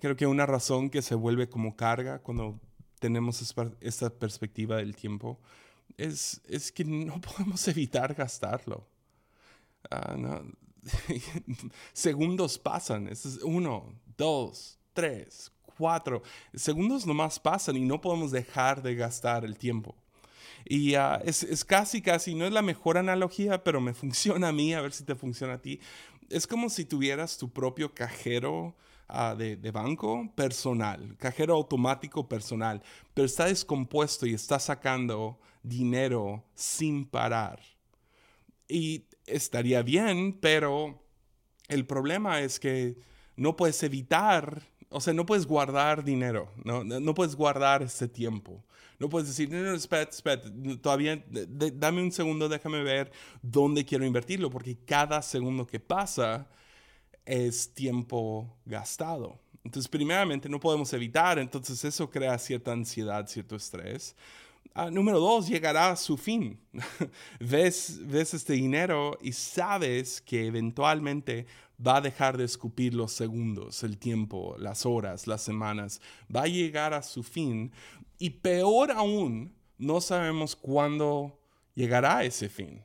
creo 0.00 0.16
que 0.16 0.26
una 0.26 0.44
razón 0.44 0.90
que 0.90 1.00
se 1.00 1.14
vuelve 1.14 1.48
como 1.48 1.76
carga 1.76 2.18
cuando 2.18 2.58
tenemos 2.98 3.54
esta 3.80 4.10
perspectiva 4.10 4.78
del 4.78 4.96
tiempo 4.96 5.38
es, 5.96 6.40
es 6.48 6.72
que 6.72 6.84
no 6.84 7.20
podemos 7.20 7.68
evitar 7.68 8.14
gastarlo. 8.14 8.84
Uh, 9.92 10.16
no, 10.16 10.42
segundos 11.92 12.58
pasan. 12.58 13.08
Es 13.08 13.24
uno, 13.42 13.92
dos, 14.16 14.78
tres, 14.92 15.52
cuatro. 15.76 16.22
Segundos 16.54 17.06
nomás 17.06 17.38
pasan 17.38 17.76
y 17.76 17.80
no 17.80 18.00
podemos 18.00 18.30
dejar 18.30 18.82
de 18.82 18.94
gastar 18.94 19.44
el 19.44 19.56
tiempo. 19.56 19.94
Y 20.64 20.94
ah, 20.94 21.20
es, 21.24 21.42
es, 21.42 21.64
casi, 21.64 22.02
casi, 22.02 22.34
no 22.34 22.44
es 22.44 22.52
la 22.52 22.62
mejor 22.62 22.98
analogía, 22.98 23.62
pero 23.62 23.80
me 23.80 23.94
funciona 24.02 24.48
a 24.48 24.52
mí, 24.52 24.74
a 24.74 24.80
ver 24.80 24.92
si 24.92 25.04
te 25.04 25.14
funciona 25.14 25.54
a 25.54 25.62
ti. 25.62 25.80
Es 26.28 26.46
como 26.46 26.68
si 26.68 26.84
tuvieras 26.84 27.38
tu 27.38 27.50
propio 27.50 27.94
cajero 27.94 28.76
uh, 29.08 29.34
de, 29.36 29.56
de, 29.56 29.70
banco 29.70 30.30
personal, 30.34 31.16
cajero 31.16 31.54
automático 31.54 32.28
personal, 32.28 32.82
pero 33.14 33.24
está 33.24 33.46
descompuesto 33.46 34.26
y 34.26 34.34
está 34.34 34.58
sacando 34.58 35.38
dinero 35.62 36.44
sin 36.54 37.06
parar. 37.06 37.60
Y 38.68 39.04
estaría 39.28 39.82
bien, 39.82 40.38
pero 40.40 41.02
el 41.68 41.86
problema 41.86 42.40
es 42.40 42.58
que 42.58 42.98
no 43.36 43.56
puedes 43.56 43.82
evitar, 43.82 44.62
o 44.88 45.00
sea, 45.00 45.14
no 45.14 45.26
puedes 45.26 45.46
guardar 45.46 46.04
dinero, 46.04 46.52
no, 46.64 46.84
no 46.84 47.14
puedes 47.14 47.36
guardar 47.36 47.82
ese 47.82 48.08
tiempo. 48.08 48.64
No 48.98 49.08
puedes 49.08 49.28
decir, 49.28 49.48
no, 49.48 49.60
no, 49.62 49.74
espera, 49.74 50.02
espera, 50.10 50.42
todavía, 50.82 51.22
dame 51.28 52.02
un 52.02 52.10
segundo, 52.10 52.48
déjame 52.48 52.82
ver 52.82 53.12
dónde 53.42 53.84
quiero 53.84 54.04
invertirlo, 54.04 54.50
porque 54.50 54.76
cada 54.84 55.22
segundo 55.22 55.64
que 55.64 55.78
pasa 55.78 56.48
es 57.24 57.72
tiempo 57.72 58.58
gastado. 58.64 59.38
Entonces, 59.64 59.88
primeramente, 59.88 60.48
no 60.48 60.58
podemos 60.58 60.92
evitar, 60.94 61.38
entonces 61.38 61.84
eso 61.84 62.10
crea 62.10 62.36
cierta 62.38 62.72
ansiedad, 62.72 63.26
cierto 63.28 63.54
estrés. 63.54 64.16
Ah, 64.74 64.90
número 64.90 65.18
dos, 65.18 65.48
llegará 65.48 65.90
a 65.90 65.96
su 65.96 66.16
fin. 66.16 66.60
ves, 67.40 68.00
ves 68.04 68.34
este 68.34 68.52
dinero 68.52 69.18
y 69.20 69.32
sabes 69.32 70.20
que 70.20 70.46
eventualmente 70.46 71.46
va 71.84 71.96
a 71.96 72.00
dejar 72.00 72.36
de 72.36 72.44
escupir 72.44 72.94
los 72.94 73.12
segundos, 73.12 73.82
el 73.82 73.98
tiempo, 73.98 74.56
las 74.58 74.86
horas, 74.86 75.26
las 75.26 75.42
semanas. 75.42 76.00
Va 76.34 76.42
a 76.42 76.48
llegar 76.48 76.94
a 76.94 77.02
su 77.02 77.22
fin. 77.22 77.72
Y 78.18 78.30
peor 78.30 78.92
aún, 78.92 79.54
no 79.78 80.00
sabemos 80.00 80.56
cuándo 80.56 81.38
llegará 81.74 82.24
ese 82.24 82.48
fin. 82.48 82.84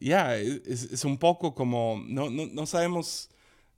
Ya, 0.00 0.36
es, 0.36 1.04
un 1.04 1.18
poco 1.18 1.56
como, 1.56 2.00
no, 2.06 2.30
no, 2.30 2.46
no 2.46 2.66
sabemos, 2.66 3.30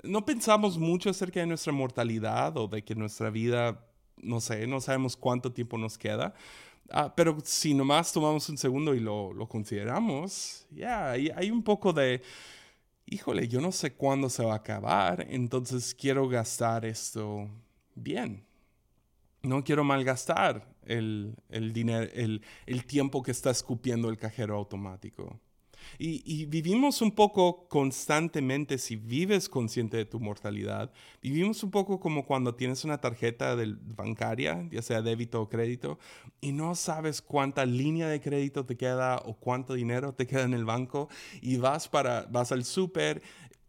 no 0.02 0.26
pensamos 0.26 0.76
mucho 0.76 1.08
acerca 1.08 1.40
de 1.40 1.46
nuestra 1.46 1.72
mortalidad 1.72 2.58
o 2.58 2.68
de 2.68 2.84
que 2.84 2.94
nuestra 2.94 3.30
vida 3.30 3.89
no 4.22 4.40
sé, 4.40 4.66
no 4.66 4.80
sabemos 4.80 5.16
cuánto 5.16 5.52
tiempo 5.52 5.78
nos 5.78 5.98
queda. 5.98 6.34
Ah, 6.90 7.14
pero 7.14 7.38
si 7.44 7.72
nomás 7.72 8.12
tomamos 8.12 8.48
un 8.48 8.58
segundo 8.58 8.94
y 8.94 9.00
lo, 9.00 9.32
lo 9.32 9.48
consideramos, 9.48 10.66
ya, 10.70 11.12
hay, 11.12 11.50
un 11.50 11.62
poco 11.62 11.92
de, 11.92 12.20
híjole, 13.06 13.46
yo 13.46 13.60
no 13.60 13.70
sé 13.70 13.92
cuándo 13.92 14.28
se 14.28 14.44
va 14.44 14.54
a 14.54 14.56
acabar, 14.56 15.26
entonces 15.30 15.94
quiero 15.94 16.28
gastar 16.28 16.84
esto 16.84 17.48
bien. 17.94 18.44
No 19.42 19.62
quiero 19.64 19.84
malgastar 19.84 20.66
el, 20.84 21.34
el 21.48 21.72
dinero, 21.72 22.10
el, 22.12 22.42
el 22.66 22.84
tiempo 22.84 23.22
que 23.22 23.30
está 23.30 23.50
escupiendo 23.50 24.10
el 24.10 24.18
cajero 24.18 24.56
automático. 24.56 25.38
Y, 25.98 26.46
vivimos 26.46 27.02
un 27.02 27.12
poco 27.12 27.66
constantemente, 27.68 28.78
si 28.78 28.96
vives 28.96 29.48
consciente 29.48 29.96
de 29.96 30.04
tu 30.04 30.20
mortalidad, 30.20 30.90
vivimos 31.22 31.62
un 31.62 31.70
poco 31.70 32.00
como 32.00 32.24
cuando 32.26 32.54
tienes 32.54 32.84
una 32.84 33.00
tarjeta 33.00 33.56
bancaria, 33.96 34.66
ya 34.70 34.82
sea 34.82 35.02
débito 35.02 35.42
o 35.42 35.48
crédito, 35.48 35.98
y 36.40 36.52
no 36.52 36.74
sabes 36.74 37.20
cuánta 37.22 37.66
línea 37.66 38.08
de 38.08 38.20
crédito 38.20 38.64
te 38.64 38.76
queda 38.76 39.16
o 39.24 39.34
cuánto 39.34 39.74
dinero 39.74 40.14
te 40.14 40.26
queda 40.26 40.42
en 40.42 40.54
el 40.54 40.64
banco, 40.64 41.08
y 41.40 41.56
vas, 41.56 41.88
para, 41.88 42.26
vas 42.30 42.52
al 42.52 42.64
súper 42.64 43.22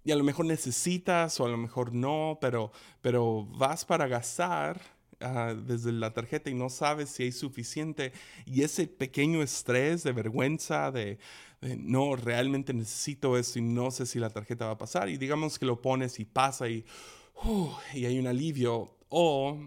y 0.04 0.12
a 0.12 0.16
lo 0.16 0.24
mejor 0.24 0.46
necesitas 0.46 1.40
o 1.40 1.46
a 1.46 1.50
lo 1.50 1.58
mejor 1.58 1.94
no, 1.94 2.40
pero, 2.42 2.72
pero 3.02 3.46
vas 3.46 3.86
para 3.86 4.08
gastar 4.08 4.82
Ah, 5.24 5.54
desde 5.56 5.92
la 5.92 6.14
tarjeta 6.14 6.50
y 6.50 6.56
no 6.56 6.70
sabes 6.70 7.10
si 7.10 7.24
hay 7.24 7.32
suficiente. 7.32 8.12
Y 8.46 8.64
ese 8.64 8.88
pequeño 8.88 9.44
estrés 9.44 10.04
de 10.04 10.14
vergüenza, 10.14 10.92
de, 10.92 11.20
no, 11.62 12.16
realmente 12.16 12.74
necesito 12.74 13.38
esto 13.38 13.60
y 13.60 13.62
no 13.62 13.92
sé 13.92 14.06
si 14.06 14.20
la 14.20 14.30
tarjeta 14.30 14.66
va 14.66 14.72
a 14.72 14.78
pasar. 14.78 15.10
Y 15.10 15.18
digamos 15.18 15.60
que 15.60 15.66
lo 15.66 15.82
pones 15.82 16.20
y 16.20 16.26
pasa 16.26 16.68
y, 16.68 16.86
y 17.94 18.06
hay 18.06 18.20
un 18.20 18.28
alivio. 18.28 18.98
O 19.10 19.60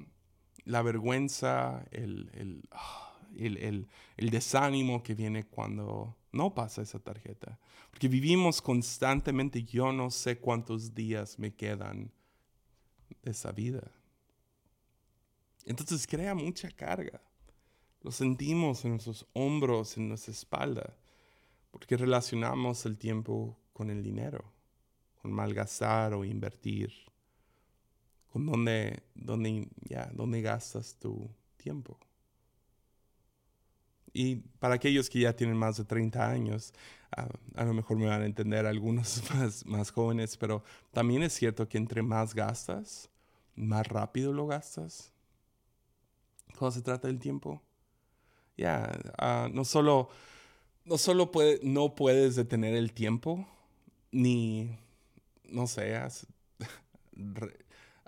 la 0.65 0.83
vergüenza, 0.83 1.85
el, 1.91 2.31
el, 2.35 2.69
ah, 2.73 3.13
el, 3.37 3.59
el, 3.59 3.89
el 4.17 4.31
desánimo 4.31 5.03
que 5.03 5.15
viene 5.15 5.45
cuando 5.45 6.17
no 6.33 6.55
pasa 6.55 6.83
esa 6.83 6.99
tarjeta. 6.99 7.59
Porque 7.91 8.09
vivimos 8.09 8.61
constantemente, 8.61 9.63
yo 9.63 9.93
no 9.93 10.11
sé 10.11 10.39
cuántos 10.39 10.95
días 10.95 11.39
me 11.39 11.55
quedan 11.55 12.11
de 13.23 13.31
esa 13.31 13.53
vida. 13.53 13.93
Entonces 15.65 16.07
crea 16.07 16.35
mucha 16.35 16.71
carga. 16.71 17.21
Lo 18.03 18.11
sentimos 18.11 18.85
en 18.85 18.93
nuestros 18.93 19.27
hombros, 19.33 19.97
en 19.97 20.09
nuestra 20.09 20.33
espalda, 20.33 20.97
porque 21.75 21.97
relacionamos 21.97 22.87
el 22.87 22.97
tiempo 22.97 23.59
con 23.73 23.91
el 23.91 24.01
dinero, 24.01 24.45
con 25.21 25.33
malgastar 25.33 26.15
o 26.15 26.25
invertir, 26.25 26.93
con 28.33 28.47
dónde, 28.47 29.03
dónde, 29.17 29.69
ya, 29.83 30.09
dónde 30.15 30.41
gastas 30.41 30.97
tu 31.01 31.29
tiempo. 31.57 31.99
Y 34.13 34.37
para 34.61 34.77
aquellos 34.77 35.11
que 35.11 35.19
ya 35.19 35.35
tienen 35.35 35.57
más 35.57 35.77
de 35.77 35.85
30 35.85 36.31
años, 36.31 36.73
a 37.11 37.65
lo 37.65 37.75
mejor 37.75 37.99
me 37.99 38.07
van 38.07 38.23
a 38.23 38.27
entender 38.27 38.65
algunos 38.67 39.29
más, 39.35 39.67
más 39.67 39.91
jóvenes, 39.91 40.37
pero 40.37 40.63
también 40.93 41.25
es 41.25 41.33
cierto 41.33 41.69
que 41.69 41.79
entre 41.79 42.03
más 42.03 42.37
gastas, 42.37 43.11
más 43.57 43.89
rápido 43.89 44.33
lo 44.33 44.47
gastas 44.47 45.13
cuando 46.57 46.71
se 46.71 46.83
trata 46.83 47.09
del 47.09 47.19
tiempo. 47.19 47.61
Ya, 48.57 48.97
ah, 49.19 49.49
no 49.53 49.65
solo, 49.65 50.11
no, 50.85 50.99
solo 50.99 51.31
puede, 51.31 51.61
no 51.63 51.95
puedes 51.95 52.37
detener 52.37 52.75
el 52.75 52.93
tiempo, 52.93 53.47
ni, 54.11 54.79
no 55.45 55.67
sé, 55.67 55.97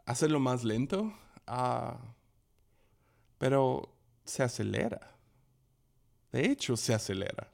hacerlo 0.04 0.40
más 0.40 0.64
lento, 0.64 1.12
uh, 1.48 1.96
pero 3.38 3.92
se 4.24 4.42
acelera. 4.42 5.16
De 6.32 6.50
hecho, 6.50 6.76
se 6.76 6.94
acelera. 6.94 7.52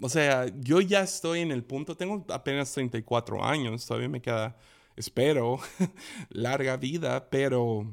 O 0.00 0.08
sea, 0.08 0.46
yo 0.60 0.80
ya 0.80 1.00
estoy 1.00 1.40
en 1.40 1.52
el 1.52 1.64
punto, 1.64 1.96
tengo 1.96 2.24
apenas 2.28 2.72
34 2.72 3.44
años, 3.44 3.86
todavía 3.86 4.08
me 4.08 4.20
queda, 4.20 4.56
espero, 4.94 5.58
larga 6.30 6.76
vida, 6.76 7.30
pero 7.30 7.86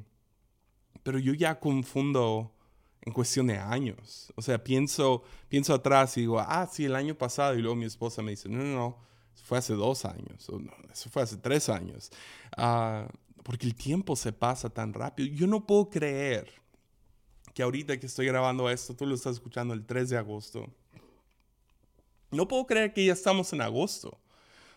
pero 1.03 1.19
yo 1.19 1.33
ya 1.33 1.59
confundo 1.59 2.51
en 3.05 3.13
cuestión 3.13 3.47
de 3.47 3.57
años. 3.57 4.31
O 4.35 4.41
sea, 4.41 4.63
pienso, 4.63 5.23
pienso 5.49 5.73
atrás 5.73 6.17
y 6.17 6.21
digo, 6.21 6.39
ah, 6.39 6.67
sí, 6.71 6.85
el 6.85 6.95
año 6.95 7.15
pasado. 7.15 7.55
Y 7.55 7.61
luego 7.61 7.75
mi 7.75 7.85
esposa 7.85 8.21
me 8.21 8.31
dice, 8.31 8.49
no, 8.49 8.63
no, 8.63 8.75
no, 8.75 8.97
fue 9.43 9.57
hace 9.57 9.73
dos 9.73 10.05
años. 10.05 10.49
O 10.49 10.59
no, 10.59 10.71
eso 10.91 11.09
fue 11.09 11.21
hace 11.21 11.37
tres 11.37 11.69
años. 11.69 12.11
Uh, 12.57 13.07
porque 13.43 13.67
el 13.67 13.75
tiempo 13.75 14.15
se 14.15 14.31
pasa 14.31 14.69
tan 14.69 14.93
rápido. 14.93 15.29
Yo 15.33 15.47
no 15.47 15.67
puedo 15.67 15.89
creer 15.89 16.49
que 17.53 17.61
ahorita 17.61 17.99
que 17.99 18.05
estoy 18.05 18.25
grabando 18.25 18.69
esto, 18.69 18.95
tú 18.95 19.05
lo 19.05 19.15
estás 19.15 19.33
escuchando 19.33 19.73
el 19.73 19.85
3 19.85 20.09
de 20.09 20.17
agosto. 20.17 20.69
No 22.31 22.47
puedo 22.47 22.65
creer 22.65 22.93
que 22.93 23.05
ya 23.05 23.13
estamos 23.13 23.51
en 23.53 23.61
agosto. 23.61 24.17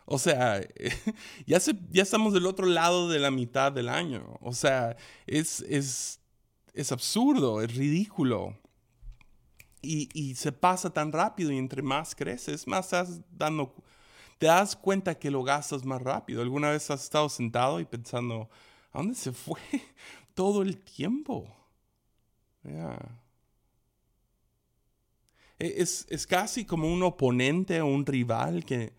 O 0.04 0.18
sea, 0.18 0.60
ya, 1.46 1.60
se, 1.60 1.74
ya 1.90 2.02
estamos 2.02 2.34
del 2.34 2.46
otro 2.46 2.66
lado 2.66 3.08
de 3.08 3.18
la 3.20 3.30
mitad 3.30 3.72
del 3.72 3.88
año. 3.88 4.36
O 4.40 4.52
sea, 4.52 4.96
es, 5.26 5.60
es, 5.62 6.20
es 6.76 6.92
absurdo, 6.92 7.62
es 7.62 7.74
ridículo. 7.74 8.56
Y, 9.82 10.34
se 10.34 10.50
pasa 10.50 10.90
tan 10.90 11.12
rápido 11.12 11.52
y 11.52 11.58
entre 11.58 11.80
más 11.80 12.16
creces, 12.16 12.66
más 12.66 12.86
estás 12.86 13.20
dando, 13.30 13.72
te 14.36 14.46
das 14.46 14.74
cuenta 14.74 15.16
que 15.16 15.30
lo 15.30 15.44
gastas 15.44 15.84
más 15.84 16.02
rápido. 16.02 16.42
¿Alguna 16.42 16.70
vez 16.70 16.90
has 16.90 17.04
estado 17.04 17.28
sentado 17.28 17.78
y 17.78 17.84
pensando, 17.84 18.50
¿a 18.92 18.98
dónde 18.98 19.14
se 19.14 19.32
fue 19.32 19.60
todo 20.34 20.62
el 20.62 20.78
tiempo? 20.78 21.46
E, 22.64 22.98
es, 25.58 26.04
es, 26.10 26.26
casi 26.26 26.64
como 26.64 26.92
un 26.92 27.04
oponente 27.04 27.80
o 27.80 27.86
un 27.86 28.04
rival 28.04 28.64
que, 28.64 28.92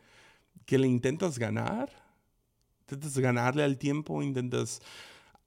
que 0.65 0.77
le 0.77 0.88
intentas 0.88 1.38
ganar. 1.38 1.91
Intentas 2.81 3.17
ganarle 3.17 3.63
al 3.63 3.77
tiempo, 3.77 4.24
intentas 4.24 4.81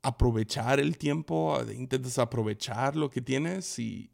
aprovechar 0.03 0.81
el 0.81 0.97
tiempo, 0.97 1.61
intentas 1.73 2.19
aprovechar 2.19 2.97
lo 2.97 3.11
que 3.11 3.21
tienes 3.21 3.79
y, 3.79 4.11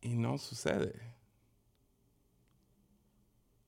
y 0.00 0.16
no 0.16 0.38
sucede. 0.38 1.08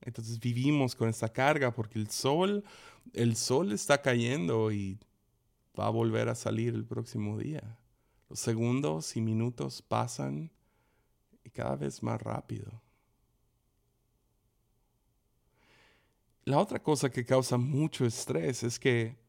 Entonces 0.02 0.38
vivimos 0.40 0.94
con 0.94 1.08
esta 1.08 1.28
carga 1.30 1.74
porque 1.74 1.98
el 1.98 2.10
sol, 2.10 2.64
el 3.12 3.36
sol 3.36 3.72
está 3.72 4.00
cayendo 4.00 4.72
y 4.72 4.98
va 5.78 5.86
a 5.86 5.90
volver 5.90 6.28
a 6.28 6.34
salir 6.34 6.74
el 6.74 6.84
próximo 6.84 7.38
día. 7.38 7.78
Los 8.28 8.40
segundos 8.40 9.16
y 9.16 9.20
minutos 9.20 9.82
pasan 9.82 10.50
y 11.44 11.50
cada 11.50 11.76
vez 11.76 12.02
más 12.02 12.20
rápido. 12.20 12.80
La 16.44 16.58
otra 16.58 16.82
cosa 16.82 17.10
que 17.10 17.24
causa 17.24 17.56
mucho 17.58 18.06
estrés 18.06 18.62
es 18.62 18.78
que 18.78 19.19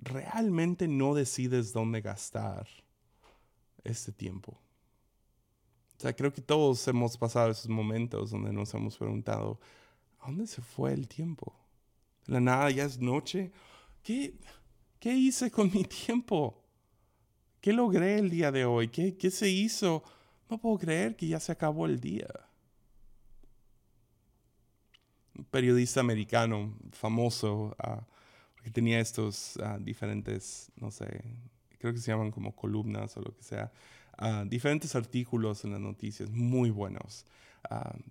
realmente 0.00 0.88
no 0.88 1.14
decides 1.14 1.72
dónde 1.72 2.00
gastar 2.00 2.66
este 3.84 4.12
tiempo. 4.12 4.58
O 5.96 6.00
sea, 6.00 6.14
creo 6.14 6.32
que 6.32 6.40
todos 6.40 6.86
hemos 6.88 7.16
pasado 7.16 7.50
esos 7.50 7.68
momentos 7.68 8.30
donde 8.30 8.52
nos 8.52 8.72
hemos 8.74 8.96
preguntado, 8.96 9.60
¿a 10.20 10.26
dónde 10.26 10.46
se 10.46 10.62
fue 10.62 10.92
el 10.92 11.08
tiempo? 11.08 11.54
la 12.30 12.40
nada 12.40 12.70
ya 12.70 12.84
es 12.84 12.98
noche. 12.98 13.50
¿Qué, 14.02 14.34
¿Qué 14.98 15.12
hice 15.12 15.50
con 15.50 15.70
mi 15.72 15.84
tiempo? 15.84 16.62
¿Qué 17.60 17.72
logré 17.72 18.18
el 18.18 18.30
día 18.30 18.50
de 18.52 18.64
hoy? 18.64 18.88
¿Qué, 18.88 19.16
¿Qué 19.16 19.30
se 19.30 19.50
hizo? 19.50 20.02
No 20.48 20.58
puedo 20.58 20.78
creer 20.78 21.16
que 21.16 21.26
ya 21.26 21.40
se 21.40 21.52
acabó 21.52 21.86
el 21.86 22.00
día. 22.00 22.28
Un 25.36 25.44
periodista 25.44 26.00
americano 26.00 26.74
famoso, 26.92 27.76
uh, 27.84 28.02
que 28.62 28.70
tenía 28.70 29.00
estos 29.00 29.56
uh, 29.56 29.82
diferentes, 29.82 30.70
no 30.76 30.90
sé, 30.90 31.22
creo 31.78 31.92
que 31.92 31.98
se 31.98 32.10
llaman 32.10 32.30
como 32.30 32.54
columnas 32.54 33.16
o 33.16 33.20
lo 33.20 33.34
que 33.34 33.42
sea, 33.42 33.72
diferentes 34.46 34.94
artículos 34.94 35.64
en 35.64 35.72
las 35.72 35.80
noticias 35.80 36.30
muy 36.30 36.68
buenos. 36.68 37.24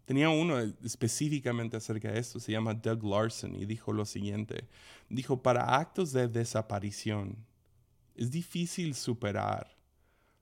tenía 0.06 0.30
uno 0.30 0.60
específicamente 0.84 1.78
acerca 1.78 2.12
de 2.12 2.20
esto, 2.20 2.40
se 2.40 2.52
llama 2.52 2.74
Doug 2.74 3.04
Larson, 3.04 3.56
y 3.56 3.66
dijo 3.66 3.94
lo 3.94 4.06
siguiente. 4.06 4.68
Dijo, 5.10 5.44
para 5.44 5.78
actos 5.78 6.12
de 6.12 6.28
desaparición, 6.28 7.38
es 8.16 8.32
difícil 8.32 8.96
superar 8.96 9.76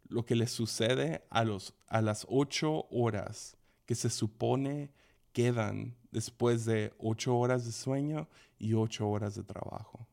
lo 0.10 0.26
que 0.26 0.36
le 0.36 0.48
sucede 0.48 1.24
a, 1.30 1.44
los, 1.44 1.74
a 1.88 2.02
las 2.02 2.26
ocho 2.30 2.88
horas 2.90 3.58
que 3.86 3.96
se 3.96 4.10
supone 4.10 4.90
quedan 5.38 5.96
después 6.10 6.66
de 6.66 6.92
ocho 6.98 7.38
horas 7.38 7.64
de 7.64 7.72
sueño 7.72 8.28
y 8.58 8.74
ocho 8.74 9.08
horas 9.08 9.36
de 9.36 9.44
trabajo. 9.44 10.08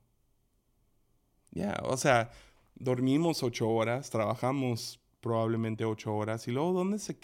Ya, 1.51 1.81
o 1.85 1.97
sea, 1.97 2.31
dormimos 2.75 3.43
ocho 3.43 3.71
horas, 3.71 4.11
trabajamos 4.11 5.01
probablemente 5.23 5.87
ocho 5.87 6.15
horas. 6.15 6.47
Y 6.47 6.51
luego, 6.51 6.75
¿dónde 6.75 6.99
se 6.99 7.17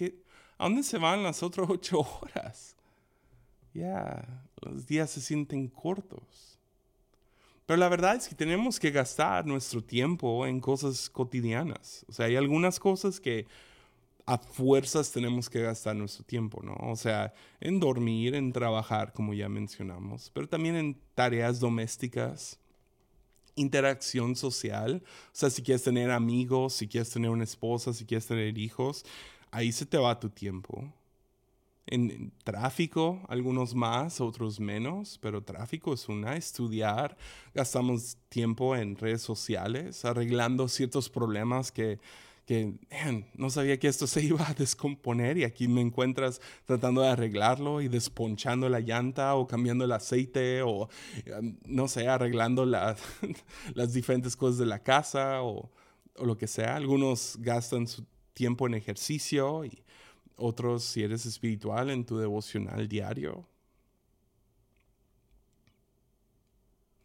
¿a 0.57 0.65
dónde 0.65 0.83
se 0.83 0.97
van 0.97 1.23
las 1.23 1.43
otras 1.43 1.69
ocho 1.69 2.01
horas? 2.01 2.75
Ya, 3.75 4.47
los 4.63 4.87
días 4.87 5.11
se 5.11 5.21
sienten 5.21 5.69
cortos. 5.69 6.59
Pero 7.67 7.77
la 7.77 7.91
verdad 7.91 8.15
es 8.15 8.29
que 8.29 8.35
tenemos 8.35 8.81
que 8.81 8.93
gastar 8.93 9.45
nuestro 9.45 9.85
tiempo 9.85 10.47
en 10.47 10.59
cosas 10.59 11.11
cotidianas. 11.11 12.07
O 12.09 12.13
sea, 12.13 12.25
hay 12.25 12.37
algunas 12.37 12.81
cosas 12.81 13.21
que 13.21 13.47
a 14.27 14.39
fuerzas 14.39 15.11
tenemos 15.11 15.49
que 15.51 15.61
gastar 15.61 15.97
nuestro 15.97 16.25
tiempo, 16.25 16.63
¿no? 16.63 16.75
O 16.91 16.97
sea, 16.97 17.33
en 17.61 17.81
dormir, 17.81 18.35
en 18.35 18.53
trabajar, 18.53 19.13
como 19.13 19.35
ya 19.35 19.49
mencionamos, 19.49 20.31
pero 20.35 20.49
también 20.49 20.77
en 20.77 21.01
tareas 21.15 21.61
domésticas, 21.61 22.59
interacción 23.55 24.37
social. 24.37 25.03
O 25.05 25.31
sea, 25.33 25.51
si 25.51 25.63
quieres 25.63 25.83
tener 25.83 26.11
amigos, 26.11 26.75
si 26.75 26.89
quieres 26.89 27.11
tener 27.11 27.31
una 27.31 27.45
esposa, 27.45 27.93
si 27.93 28.05
quieres 28.05 28.27
tener 28.27 28.57
hijos, 28.59 29.05
ahí 29.51 29.73
se 29.73 29.87
te 29.87 29.99
va 29.99 30.19
tu 30.21 30.31
tiempo. 30.31 30.93
En, 31.87 32.33
tráfico, 32.45 33.21
algunos 33.29 33.75
más, 33.75 34.21
otros 34.21 34.61
menos, 34.61 35.19
pero 35.21 35.43
tráfico 35.43 35.93
es 35.93 36.09
una, 36.09 36.37
estudiar, 36.37 37.17
gastamos 37.53 38.17
tiempo 38.29 38.77
en 38.77 38.97
redes 38.97 39.23
sociales, 39.23 40.05
arreglando 40.05 40.69
ciertos 40.69 41.09
problemas 41.09 41.73
que 41.73 41.99
que 42.51 42.75
no 43.35 43.49
sabía 43.49 43.79
que 43.79 43.87
esto 43.87 44.09
se 44.09 44.23
iba 44.25 44.45
a 44.49 44.55
descomponer 44.55 45.39
y 45.39 45.45
aquí 45.45 45.69
me 45.69 45.81
encuentras 45.81 46.41
tratando 46.65 47.01
de 47.01 47.07
arreglarlo 47.07 47.81
y 47.81 47.87
desponchando 47.87 48.69
la 48.69 48.81
llanta 48.81 49.37
o 49.37 49.47
cambiando 49.47 49.85
el 49.85 49.93
aceite 49.93 50.61
o 50.63 50.89
em, 51.27 51.57
no 51.65 51.87
sé, 51.87 52.09
arreglando 52.09 52.67
las 53.75 53.93
diferentes 53.93 54.35
cosas 54.37 54.59
de 54.59 54.67
la 54.67 54.83
casa 54.83 55.45
o, 55.45 55.71
lo 56.17 56.37
que 56.37 56.49
sea. 56.49 56.75
Algunos 56.75 57.37
gastan 57.39 57.87
su 57.87 58.05
tiempo 58.35 58.67
en 58.67 58.75
ejercicio 58.75 59.65
y 59.65 59.85
otros, 60.35 60.83
si 60.83 61.05
eres 61.05 61.27
espiritual, 61.27 61.89
en 61.89 62.05
tu 62.05 62.19
devocional 62.19 62.89
diario. 62.89 63.47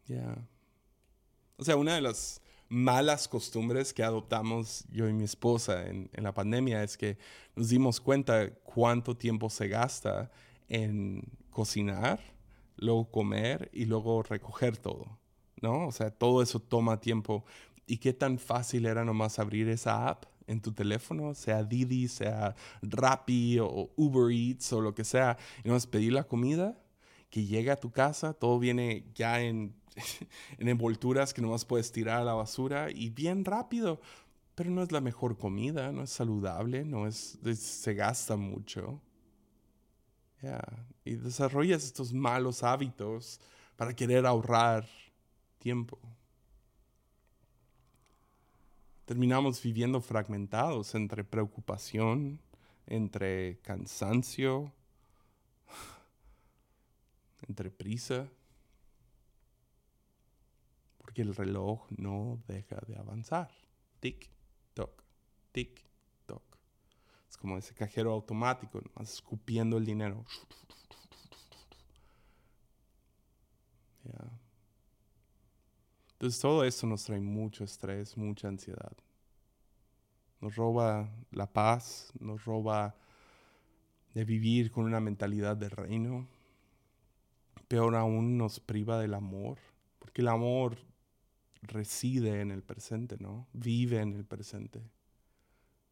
Ya. 0.07 0.35
O 1.57 1.63
sea, 1.63 1.75
una 1.75 1.93
de 1.93 2.01
las 2.01 2.41
malas 2.69 3.27
costumbres 3.27 3.93
que 3.93 4.03
adoptamos 4.03 4.85
yo 4.91 5.07
y 5.07 5.13
mi 5.13 5.23
esposa 5.23 5.85
en, 5.87 6.09
la 6.13 6.33
pandemia 6.33 6.83
es 6.83 6.97
que 6.97 7.17
nos 7.55 7.69
dimos 7.69 8.01
cuenta 8.01 8.51
cuánto 8.63 9.15
tiempo 9.15 9.49
se 9.49 9.67
gasta 9.67 10.31
en 10.67 11.23
cocinar, 11.51 12.19
luego 12.77 13.09
comer 13.11 13.69
y 13.71 13.85
luego 13.85 14.23
recoger 14.23 14.77
todo, 14.77 15.19
¿no? 15.61 15.87
O 15.87 15.91
sea, 15.91 16.09
todo 16.09 16.41
eso 16.41 16.59
toma 16.59 16.99
tiempo. 16.99 17.45
¿Y 17.87 17.97
qué 17.97 18.13
tan 18.13 18.39
fácil 18.39 18.87
era 18.87 19.05
nomás 19.05 19.37
abrir 19.37 19.69
esa 19.69 20.09
app 20.09 20.25
en 20.47 20.61
tu 20.61 20.73
teléfono, 20.73 21.33
sea 21.33 21.63
Didi, 21.63 22.07
sea 22.07 22.55
Rappi 22.81 23.59
o 23.59 23.91
Uber 23.95 24.31
Eats 24.31 24.73
o 24.73 24.81
lo 24.81 24.93
que 24.93 25.03
sea, 25.03 25.37
y 25.63 25.67
nomás 25.67 25.87
pedir 25.87 26.13
la 26.13 26.25
comida, 26.25 26.79
que 27.29 27.45
llegue 27.45 27.71
a 27.71 27.79
tu 27.79 27.91
casa, 27.91 28.33
todo 28.33 28.59
viene 28.59 29.05
ya 29.13 29.41
en 29.41 29.75
en 30.57 30.67
envolturas 30.67 31.33
que 31.33 31.41
nomás 31.41 31.65
puedes 31.65 31.91
tirar 31.91 32.21
a 32.21 32.25
la 32.25 32.33
basura 32.33 32.89
y 32.91 33.09
bien 33.09 33.45
rápido. 33.45 33.99
Pero 34.55 34.69
no 34.69 34.81
es 34.83 34.91
la 34.91 35.01
mejor 35.01 35.37
comida, 35.37 35.91
no 35.91 36.03
es 36.03 36.11
saludable, 36.11 36.85
no 36.85 37.07
es, 37.07 37.37
se 37.55 37.93
gasta 37.93 38.37
mucho. 38.37 39.01
Y 41.03 41.15
desarrollas 41.15 41.83
estos 41.83 42.13
malos 42.13 42.63
hábitos 42.63 43.39
para 43.75 43.93
querer 43.93 44.25
ahorrar 44.25 44.87
tiempo. 45.57 45.99
Terminamos 49.05 49.61
viviendo 49.61 49.99
fragmentados 50.01 50.95
entre 50.95 51.23
preocupación, 51.23 52.39
entre 52.87 53.59
cansancio, 53.61 54.71
entre 57.47 57.71
prisa 57.71 58.29
que 61.15 61.23
el 61.23 61.33
reloj 61.33 61.87
no 61.97 62.43
deja 62.47 62.75
de 62.85 62.97
avanzar. 62.97 63.49
Tic, 64.01 64.29
toc, 64.73 65.01
tic, 65.51 65.81
toc. 66.27 66.43
Es 67.27 67.37
como 67.37 67.57
ese 67.57 67.73
cajero 67.73 68.11
automático, 68.11 68.81
escupiendo 68.99 69.77
el 69.77 69.85
dinero. 69.85 70.25
Entonces 76.13 76.39
todo 76.39 76.63
esto 76.63 76.85
nos 76.85 77.03
trae 77.05 77.21
mucho 77.21 77.63
estrés, 77.63 78.17
mucha 78.17 78.49
ansiedad. 78.49 78.93
Nos 80.41 80.55
roba 80.55 81.09
la 81.31 81.51
paz, 81.51 82.11
nos 82.19 82.43
roba 82.43 82.95
de 84.13 84.25
vivir 84.25 84.69
con 84.69 84.83
una 84.83 84.99
mentalidad 84.99 85.55
de 85.55 85.69
reino. 85.69 86.27
Peor 87.69 87.95
aún 87.95 88.37
nos 88.37 88.59
priva 88.59 88.99
del 88.99 89.13
amor, 89.13 89.59
porque 89.99 90.21
el 90.21 90.27
amor 90.27 90.77
reside 91.67 92.41
en 92.41 92.51
el 92.51 92.63
presente, 92.63 93.17
¿no? 93.19 93.47
Vive 93.53 93.99
en 93.99 94.13
el 94.13 94.25
presente. 94.25 94.81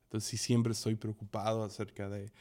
Entonces, 0.06 0.30
si 0.30 0.38
siempre 0.38 0.74
estoy 0.74 0.96
preocupado 0.96 1.64
acerca 1.64 2.10
de, 2.10 2.32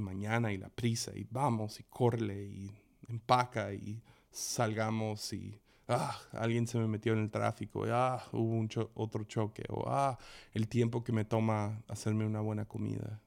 mañana 0.00 0.52
y 0.52 0.56
la 0.56 0.68
prisa, 0.68 1.12
y 1.14 1.26
vamos 1.30 1.80
y 1.80 1.84
corre 1.84 2.44
y 2.44 2.70
empaca 3.08 3.72
y 3.72 4.02
salgamos 4.30 5.32
y 5.32 5.60
ah, 5.88 6.16
alguien 6.32 6.66
se 6.66 6.78
me 6.78 6.86
metió 6.86 7.12
en 7.12 7.20
el 7.20 7.30
tráfico, 7.30 7.86
y, 7.86 7.90
ah, 7.92 8.22
hubo 8.32 8.54
un 8.54 8.68
otro 8.94 9.24
choque, 9.24 9.64
o 9.68 9.84
ah, 9.88 10.18
el 10.52 10.68
tiempo 10.68 11.04
que 11.04 11.12
me 11.12 11.24
toma 11.24 11.82
hacerme 11.88 12.26
una 12.26 12.40
buena 12.40 12.64
comida. 12.66 13.20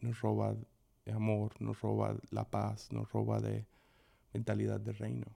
nos 0.00 0.20
roba 0.20 0.56
de 1.04 1.12
amor, 1.12 1.60
nos 1.60 1.80
roba 1.80 2.16
la 2.30 2.50
paz, 2.50 2.90
nos 2.92 3.10
roba 3.12 3.40
de 3.40 3.66
mentalidad 4.32 4.80
de 4.80 4.92
reino. 4.92 5.26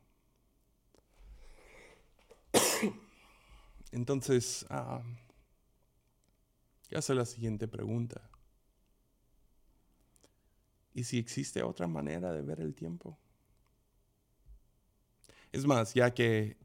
Entonces, 3.95 4.67
uh, 4.71 4.99
hace 6.97 7.15
la 7.15 7.25
siguiente 7.25 7.69
pregunta. 7.69 8.21
¿Y 10.93 11.05
si 11.05 11.19
existe 11.19 11.63
otra 11.63 11.87
manera 11.87 12.33
de 12.33 12.43
ver 12.43 12.61
el 12.61 12.75
tiempo? 12.75 13.17
Es 15.53 15.65
más, 15.65 15.95
ya 15.95 16.13
que 16.13 16.57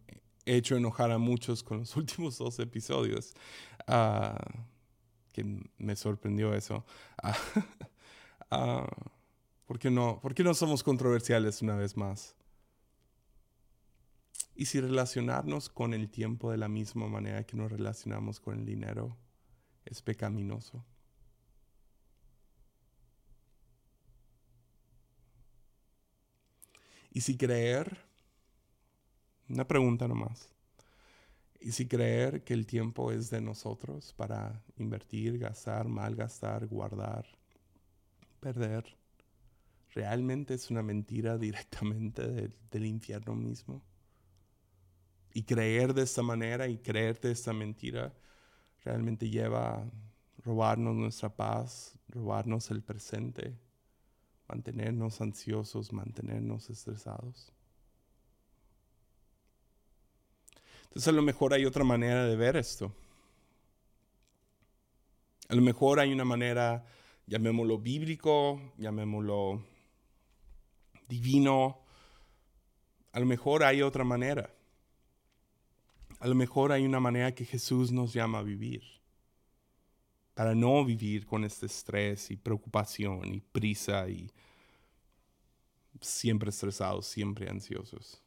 he 0.46 0.56
hecho 0.56 0.76
enojar 0.76 1.12
a 1.12 1.20
muchos 1.20 1.62
con 1.62 1.80
los 1.80 1.96
últimos 1.98 2.40
dos 2.40 2.58
episodios, 2.58 3.34
uh, 3.88 4.36
que 5.32 5.70
me 5.78 5.96
sorprendió 5.96 6.56
eso. 6.56 6.84
Uh, 8.52 8.88
¿por, 9.68 9.78
qué 9.78 9.92
no, 9.92 10.20
¿Por 10.20 10.34
qué 10.34 10.44
no 10.44 10.56
somos 10.56 10.82
controversiales 10.82 11.62
una 11.62 11.76
vez 11.76 11.96
más? 11.96 12.36
¿Y 14.60 14.66
si 14.66 14.82
relacionarnos 14.82 15.70
con 15.70 15.94
el 15.94 16.10
tiempo 16.10 16.52
de 16.52 16.58
la 16.58 16.68
misma 16.68 17.08
manera 17.08 17.46
que 17.46 17.56
nos 17.56 17.72
relacionamos 17.72 18.42
con 18.42 18.60
el 18.60 18.66
dinero 18.66 19.16
es 19.86 20.02
pecaminoso? 20.02 20.84
¿Y 27.10 27.22
si 27.22 27.38
creer, 27.38 28.00
una 29.48 29.66
pregunta 29.66 30.10
nomás, 30.10 30.54
¿y 31.62 31.72
si 31.72 31.88
creer 31.88 32.44
que 32.44 32.54
el 32.54 32.66
tiempo 32.66 33.14
es 33.14 33.30
de 33.30 33.40
nosotros 33.40 34.12
para 34.12 34.62
invertir, 34.76 35.40
gastar, 35.40 35.88
malgastar, 35.88 36.68
guardar, 36.68 37.26
perder, 38.42 38.98
realmente 39.96 40.56
es 40.56 40.70
una 40.70 40.84
mentira 40.84 41.38
directamente 41.38 42.52
del 42.70 42.86
infierno 42.86 43.36
mismo? 43.36 43.89
Y 45.40 45.44
creer 45.44 45.94
de 45.94 46.02
esta 46.02 46.22
manera 46.22 46.68
y 46.68 46.80
creerte 46.80 47.32
esta 47.32 47.54
mentira 47.54 48.14
realmente 48.84 49.30
lleva 49.30 49.76
a 49.76 49.90
robarnos 50.44 50.94
nuestra 50.98 51.34
paz, 51.34 51.98
robarnos 52.10 52.70
el 52.72 52.82
presente, 52.82 53.58
mantenernos 54.50 55.22
ansiosos, 55.22 55.94
mantenernos 55.94 56.70
estresados. 56.70 57.54
Entonces 60.84 61.08
a 61.08 61.14
lo 61.14 61.22
mejor 61.22 61.54
hay 61.54 61.64
otra 61.64 61.86
manera 61.86 62.26
de 62.26 62.36
ver 62.36 62.58
esto. 62.58 62.92
A 65.48 65.56
lo 65.56 65.62
mejor 65.62 66.02
hay 66.02 66.12
una 66.12 66.26
manera, 66.26 66.86
llamémoslo 67.28 67.78
bíblico, 67.78 68.74
llamémoslo 68.78 69.64
divino. 71.08 71.80
A 73.14 73.22
lo 73.22 73.26
mejor 73.26 73.64
hay 73.64 73.82
otra 73.82 74.04
manera. 74.04 74.59
A 76.20 76.28
lo 76.28 76.36
mejor 76.36 76.72
hay 76.72 76.86
una 76.86 77.00
manera 77.00 77.34
que 77.34 77.46
Jesús 77.46 77.92
nos 77.92 78.14
llama 78.14 78.40
a 78.40 78.44
vivir. 78.44 78.84
Para 80.34 80.54
no 80.54 80.84
vivir 80.86 81.26
con 81.26 81.44
este 81.44 81.66
estrés 81.66 82.30
y 82.32 82.38
preocupación 82.38 83.34
y 83.34 83.40
prisa 83.40 84.08
y 84.10 84.32
siempre 86.02 86.50
estresados, 86.50 87.08
siempre 87.08 87.50
ansiosos. 87.50 88.22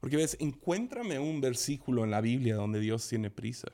Porque 0.00 0.16
ves, 0.16 0.36
encuéntrame 0.40 1.18
un 1.18 1.40
versículo 1.40 2.04
en 2.04 2.10
la 2.10 2.20
Biblia 2.20 2.56
donde 2.56 2.80
Dios 2.80 3.08
tiene 3.08 3.30
prisa. 3.30 3.68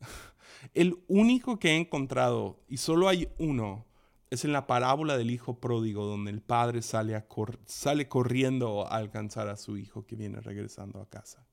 El 0.74 0.98
único 1.08 1.58
que 1.58 1.70
he 1.70 1.76
encontrado, 1.76 2.60
y 2.68 2.76
solo 2.78 3.08
hay 3.08 3.28
uno, 3.38 3.87
es 4.30 4.44
en 4.44 4.52
la 4.52 4.66
parábola 4.66 5.16
del 5.16 5.30
hijo 5.30 5.58
pródigo, 5.58 6.04
donde 6.04 6.30
el 6.30 6.42
padre 6.42 6.82
sale, 6.82 7.24
sale 7.66 8.08
corriendo 8.08 8.86
a 8.86 8.96
alcanzar 8.96 9.48
a 9.48 9.56
su 9.56 9.76
hijo 9.76 10.06
que 10.06 10.16
viene 10.16 10.40
regresando 10.40 11.00
a 11.00 11.08
casa. 11.08 11.46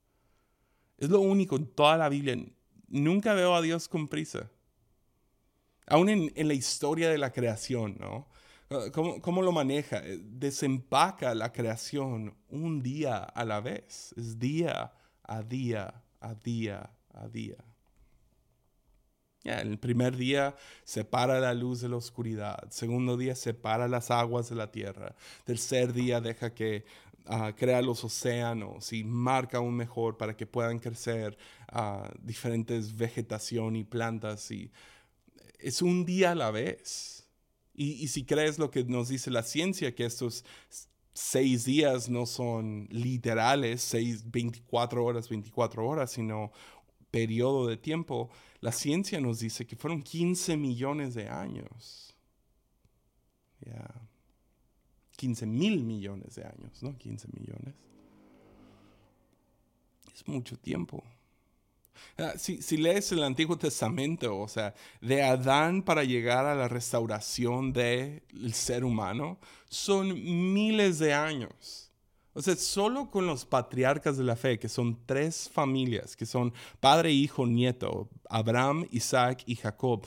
Es 0.97 1.09
lo 1.09 1.21
único 1.21 1.55
en 1.55 1.67
toda 1.67 1.97
la 1.97 2.09
Biblia. 2.09 2.38
Nunca 2.88 3.33
veo 3.33 3.55
a 3.55 3.61
Dios 3.61 3.88
con 3.88 4.07
prisa. 4.07 4.49
Aún 5.88 6.09
en, 6.09 6.31
en 6.35 6.47
la 6.47 6.53
historia 6.53 7.09
de 7.09 7.17
la 7.17 7.31
creación, 7.31 7.97
¿no? 7.99 8.27
¿Cómo, 8.93 9.21
¿Cómo, 9.21 9.43
lo 9.43 9.51
maneja? 9.51 9.99
Eh, 10.03 10.19
desempaca 10.21 11.35
la 11.35 11.51
creación 11.51 12.35
un 12.49 12.81
día 12.81 13.17
a 13.17 13.45
la 13.45 13.61
vez. 13.61 14.13
Es 14.17 14.39
día 14.39 14.91
a 15.23 15.43
día, 15.43 16.03
a 16.19 16.33
día, 16.33 16.89
a 17.13 17.27
día 17.27 17.57
el 19.45 19.77
primer 19.77 20.17
día 20.17 20.55
separa 20.84 21.39
la 21.39 21.53
luz 21.53 21.81
de 21.81 21.89
la 21.89 21.97
oscuridad. 21.97 22.69
Segundo 22.69 23.15
día 23.15 23.36
separa 23.36 23.88
las 23.88 24.12
aguas 24.12 24.49
de 24.49 24.55
la 24.55 24.71
tierra. 24.71 25.15
Tercer 25.43 25.93
día 25.93 26.19
deja 26.19 26.53
que 26.53 26.86
ah, 27.27 27.53
crea 27.55 27.81
los 27.81 28.03
océanos 28.03 28.91
y 28.91 29.03
marca 29.03 29.60
aún 29.60 29.75
mejor 29.75 30.17
para 30.17 30.36
que 30.36 30.47
puedan 30.47 30.79
crecer 30.79 31.38
uh, 31.73 32.08
diferentes 32.21 32.95
vegetación 32.97 33.75
y 33.75 33.84
plantas. 33.84 34.49
Y 34.49 34.71
es 35.60 35.81
un 35.81 36.05
día 36.05 36.31
a 36.31 36.36
la 36.36 36.51
vez. 36.51 37.27
Y, 37.75 37.91
y 38.03 38.08
si 38.08 38.23
crees 38.25 38.58
lo 38.58 38.71
que 38.71 38.84
nos 38.84 39.10
dice 39.10 39.29
la 39.29 39.43
ciencia, 39.43 39.93
que 39.93 40.05
estos 40.05 40.43
seis 41.13 41.65
días 41.65 42.10
no 42.10 42.25
son 42.25 42.88
literales, 42.89 43.81
seis, 43.81 44.29
24 44.31 45.03
horas, 45.03 45.29
24 45.29 45.88
horas, 45.88 46.12
sino 46.12 46.51
periodo 47.10 47.67
de 47.67 47.77
tiempo, 47.77 48.29
la 48.65 48.71
ciencia 48.71 49.21
nos 49.21 49.41
dice 49.41 49.67
que 49.67 49.75
fueron 49.75 50.01
15 50.01 50.58
millones 50.58 51.13
de 51.13 51.30
años. 51.30 52.15
Ya. 53.60 53.88
15 55.17 55.45
mil 55.45 55.84
millones 55.84 56.34
de 56.34 56.45
años, 56.45 56.82
¿no? 56.82 56.97
15 56.97 57.28
millones. 57.39 57.75
Es 60.15 60.28
mucho 60.28 60.58
tiempo. 60.58 61.04
Ah, 62.17 62.34
si, 62.39 62.60
si, 62.63 62.78
lees 62.78 63.12
el 63.12 63.21
Antiguo 63.21 63.56
Testamento, 63.56 64.36
o 64.36 64.47
sea, 64.47 64.73
de 64.99 65.21
Adán 65.21 65.84
para 65.84 66.04
llegar 66.04 66.47
a 66.47 66.56
la 66.56 66.67
restauración 66.67 67.71
del 67.71 68.23
ser 68.54 68.84
humano, 68.84 69.38
son 69.69 70.08
miles 70.54 70.97
de 70.97 71.13
años. 71.13 71.85
O 72.38 72.41
sea, 72.41 72.58
solo 72.58 73.10
con 73.10 73.26
los 73.26 73.45
patriarcas 73.45 74.17
de 74.17 74.26
la 74.26 74.36
fe, 74.36 74.60
que 74.60 74.67
son 74.67 75.00
tres 75.06 75.50
familias, 75.50 76.17
que 76.17 76.26
son 76.26 76.54
padre, 76.82 77.10
hijo, 77.13 77.48
nieto, 77.48 78.10
Abraham, 78.30 78.86
Isaac 78.91 79.43
y 79.45 79.56
Jacob, 79.56 80.06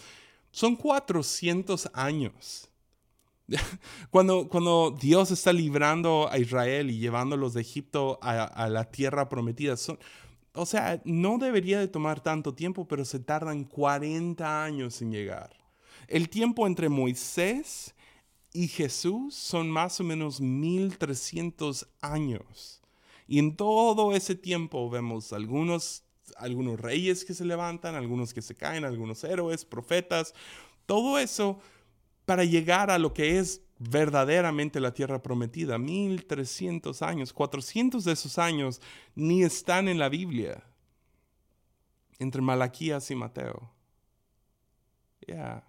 son 0.51 0.77
400 0.77 1.91
años. 1.95 2.69
Cuando, 4.11 4.47
cuando 4.51 4.95
Dios 5.01 5.31
está 5.31 5.55
librando 5.55 6.29
a 6.31 6.37
Israel 6.37 6.91
y 6.91 6.99
llevándolos 6.99 7.55
de 7.55 7.63
Egipto 7.63 8.19
a, 8.21 8.69
la 8.69 8.85
tierra 8.85 9.31
prometida, 9.31 9.79
son, 9.79 9.99
o 10.53 10.67
sea, 10.67 11.01
no 11.07 11.39
debería 11.39 11.81
de 11.81 11.89
tomar 11.89 12.21
tanto 12.21 12.53
tiempo, 12.55 12.87
pero 12.87 13.07
se 13.07 13.21
tardan 13.21 13.65
40 13.65 14.65
años 14.65 15.01
en 15.01 15.13
llegar. 15.13 15.57
El 16.09 16.29
tiempo 16.29 16.67
entre 16.67 16.91
Moisés 16.91 17.95
y 18.53 18.69
Jesús 18.69 19.35
son 19.35 19.71
más 19.71 20.01
o 20.01 20.05
menos 20.05 20.41
1300 20.41 21.89
años. 22.01 22.83
Y 23.27 23.39
en 23.39 23.57
todo 23.57 24.15
ese 24.15 24.35
tiempo 24.35 24.89
vemos 24.89 25.33
algunos, 25.33 26.05
algunos 26.37 26.81
reyes 26.81 27.25
que 27.25 27.35
se 27.35 27.45
levantan, 27.45 27.95
algunos 27.95 28.33
que 28.33 28.43
se 28.43 28.55
caen, 28.55 28.85
algunos 28.85 29.23
héroes, 29.23 29.65
profetas, 29.65 30.35
todo 30.87 31.19
eso 31.19 31.59
para 32.25 32.45
llegar 32.45 32.91
a 32.91 32.99
lo 32.99 33.13
que 33.13 33.39
es 33.39 33.63
verdaderamente 33.79 34.81
la 34.81 34.95
tierra 34.95 35.23
prometida. 35.23 35.79
1300 35.79 37.03
años, 37.03 37.33
400 37.33 38.05
de 38.05 38.13
esos 38.13 38.39
años 38.39 38.81
ni 39.15 39.43
están 39.43 39.89
en 39.89 39.99
la 39.99 40.09
Biblia, 40.09 40.65
entre 42.19 42.41
Malaquías 42.41 43.11
y 43.11 43.15
Mateo. 43.15 43.71
Ya. 45.27 45.68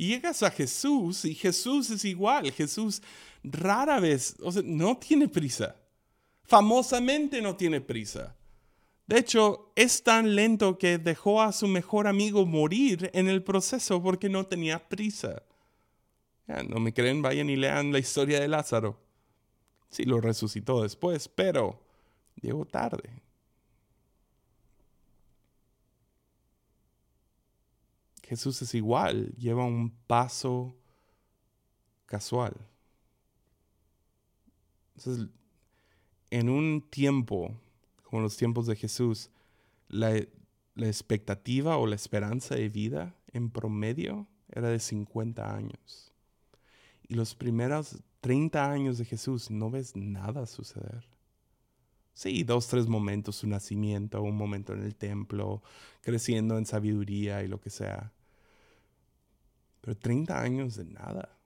Llegas 0.00 0.42
a 0.42 0.50
Jesús 0.50 1.26
y 1.26 1.34
Jesús 1.34 1.90
es 1.90 2.06
igual. 2.06 2.50
Jesús 2.52 3.02
rara 3.44 4.00
vez, 4.00 4.34
o 4.40 4.50
sea, 4.50 4.62
no 4.64 4.96
tiene 4.96 5.28
prisa. 5.28 5.76
Famosamente 6.44 7.42
no 7.42 7.54
tiene 7.54 7.82
prisa. 7.82 8.34
De 9.06 9.18
hecho, 9.18 9.72
es 9.76 10.02
tan 10.02 10.34
lento 10.34 10.78
que 10.78 10.96
dejó 10.96 11.42
a 11.42 11.52
su 11.52 11.68
mejor 11.68 12.06
amigo 12.06 12.46
morir 12.46 13.10
en 13.12 13.28
el 13.28 13.42
proceso 13.42 14.02
porque 14.02 14.30
no 14.30 14.46
tenía 14.46 14.88
prisa. 14.88 15.42
no 16.46 16.80
me 16.80 16.94
creen, 16.94 17.20
vayan 17.20 17.50
y 17.50 17.56
lean 17.56 17.92
la 17.92 17.98
historia 17.98 18.40
de 18.40 18.48
Lázaro. 18.48 18.98
Sí 19.90 20.04
lo 20.04 20.22
resucitó 20.22 20.82
después, 20.82 21.28
pero 21.28 21.78
llegó 22.40 22.64
tarde. 22.64 23.20
Jesús 28.30 28.62
es 28.62 28.74
igual, 28.76 29.34
lleva 29.36 29.64
un 29.64 29.90
paso 30.06 30.72
casual. 32.06 32.54
Entonces, 34.94 35.26
en 36.30 36.48
un 36.48 36.80
tiempo 36.80 37.60
como 38.04 38.22
los 38.22 38.36
tiempos 38.36 38.68
de 38.68 38.76
Jesús, 38.76 39.30
la, 39.88 40.16
expectativa 40.76 41.76
o 41.76 41.88
la 41.88 41.96
esperanza 41.96 42.54
de 42.54 42.68
vida 42.68 43.16
en 43.32 43.50
promedio 43.50 44.28
era 44.48 44.68
de 44.68 44.78
50 44.78 45.52
años. 45.52 46.12
Y 47.08 47.14
los 47.14 47.34
primeros 47.34 48.00
30 48.20 48.70
años 48.70 48.98
de 48.98 49.06
Jesús 49.06 49.50
no 49.50 49.70
ves 49.70 49.96
nada 49.96 50.46
suceder. 50.46 51.04
Sí, 52.12 52.44
dos, 52.44 52.68
tres 52.68 52.86
momentos, 52.86 53.34
su 53.34 53.48
nacimiento, 53.48 54.22
un 54.22 54.36
momento 54.36 54.72
en 54.72 54.82
el 54.82 54.94
templo, 54.94 55.64
creciendo 56.00 56.58
en 56.58 56.66
sabiduría 56.66 57.42
y 57.42 57.48
lo 57.48 57.60
que 57.60 57.70
sea. 57.70 58.12
Pero 59.80 59.96
30 59.96 60.40
años 60.40 60.76
de 60.76 60.84
nada. 60.84 61.36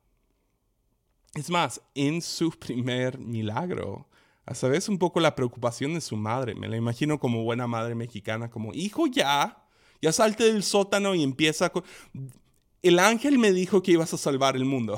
Es 1.35 1.51
más, 1.51 1.81
en 1.95 2.23
su 2.23 2.51
primer 2.51 3.19
milagro, 3.19 4.09
a 4.47 4.55
sabes 4.55 4.89
un 4.89 4.99
poco 4.99 5.21
la 5.21 5.35
preocupación 5.35 5.95
de 5.95 6.01
su 6.01 6.17
madre. 6.17 6.55
Me 6.55 6.69
la 6.69 6.77
imagino 6.77 7.19
como 7.19 7.43
buena 7.45 7.67
madre 7.67 7.95
mexicana, 7.95 8.51
como, 8.51 8.73
hijo 8.73 9.07
ya, 9.07 9.65
ya 10.01 10.13
salte 10.13 10.45
del 10.45 10.63
sótano 10.63 11.15
y 11.15 11.23
empieza 11.23 11.71
con... 11.71 11.85
El 12.83 12.99
ángel 12.99 13.39
me 13.39 13.53
dijo 13.53 13.83
que 13.83 13.93
ibas 13.93 14.13
a 14.13 14.19
salvar 14.19 14.57
el 14.57 14.67
mundo. 14.67 14.97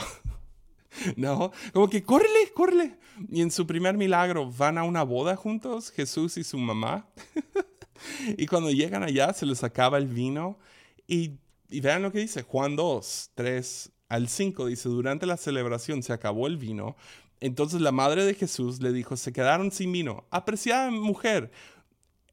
¿No? 1.16 1.52
Como 1.72 1.88
que 1.88 2.02
córrele, 2.02 2.52
córrele. 2.54 2.98
Y 3.30 3.40
en 3.40 3.50
su 3.50 3.66
primer 3.66 3.96
milagro 3.96 4.50
van 4.50 4.76
a 4.78 4.82
una 4.82 5.04
boda 5.04 5.36
juntos, 5.36 5.90
Jesús 5.90 6.36
y 6.36 6.44
su 6.44 6.58
mamá. 6.58 7.08
y 8.36 8.46
cuando 8.46 8.70
llegan 8.70 9.04
allá 9.04 9.32
se 9.32 9.46
les 9.46 9.62
acaba 9.62 9.98
el 9.98 10.08
vino. 10.08 10.58
Y, 11.06 11.38
y 11.68 11.80
vean 11.80 12.02
lo 12.02 12.12
que 12.12 12.20
dice, 12.20 12.42
Juan 12.42 12.76
2, 12.76 13.30
3 13.34 13.92
al 14.08 14.28
5, 14.28 14.66
dice, 14.66 14.88
durante 14.88 15.26
la 15.26 15.36
celebración 15.36 16.02
se 16.02 16.12
acabó 16.12 16.46
el 16.46 16.56
vino. 16.56 16.96
Entonces 17.40 17.80
la 17.80 17.92
madre 17.92 18.24
de 18.24 18.34
Jesús 18.34 18.80
le 18.80 18.92
dijo, 18.92 19.16
se 19.16 19.32
quedaron 19.32 19.70
sin 19.70 19.92
vino. 19.92 20.24
Apreciada 20.30 20.90
mujer, 20.90 21.50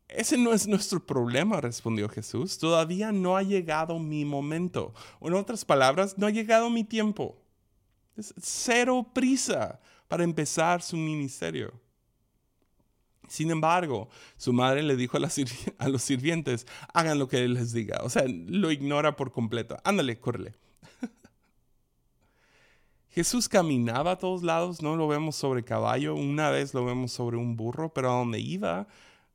ese 0.08 0.38
no 0.38 0.54
es 0.54 0.68
nuestro 0.68 1.04
problema, 1.06 1.60
respondió 1.60 2.08
Jesús. 2.08 2.58
Todavía 2.60 3.12
no 3.12 3.36
ha 3.36 3.44
llegado 3.44 3.98
mi 4.00 4.26
momento. 4.26 4.94
En 5.22 5.34
otras 5.34 5.66
palabras, 5.66 6.18
no 6.18 6.28
ha 6.28 6.32
llegado 6.32 6.70
mi 6.70 6.84
tiempo. 6.84 7.42
Es 8.16 8.34
cero 8.40 9.08
prisa 9.14 9.80
para 10.08 10.24
empezar 10.24 10.82
su 10.84 10.96
ministerio. 10.96 11.74
Sin 13.34 13.50
embargo, 13.50 14.10
su 14.38 14.54
madre 14.54 14.84
le 14.84 14.96
dijo 14.96 15.18
a, 15.18 15.90
los 15.90 16.04
sirvientes, 16.04 16.68
hagan 16.94 17.18
lo 17.18 17.28
que 17.28 17.44
él 17.44 17.56
les 17.56 17.74
diga. 17.74 18.02
O 18.04 18.10
sea, 18.10 18.26
lo 18.28 18.72
ignora 18.72 19.16
por 19.16 19.32
completo. 19.32 19.76
Ándale, 19.84 20.20
córrele. 20.20 20.54
Jesús 23.10 23.50
caminaba 23.50 24.12
a 24.12 24.18
todos 24.20 24.44
lados, 24.44 24.84
no 24.84 24.96
lo 24.96 25.08
vemos 25.08 25.36
sobre 25.36 25.64
caballo, 25.64 26.14
una 26.14 26.52
vez 26.52 26.76
lo 26.76 26.86
vemos 26.86 27.12
sobre 27.12 27.38
un 27.38 27.56
burro, 27.56 27.92
pero 27.92 28.12
a 28.12 28.18
donde 28.18 28.40
iba 28.40 28.86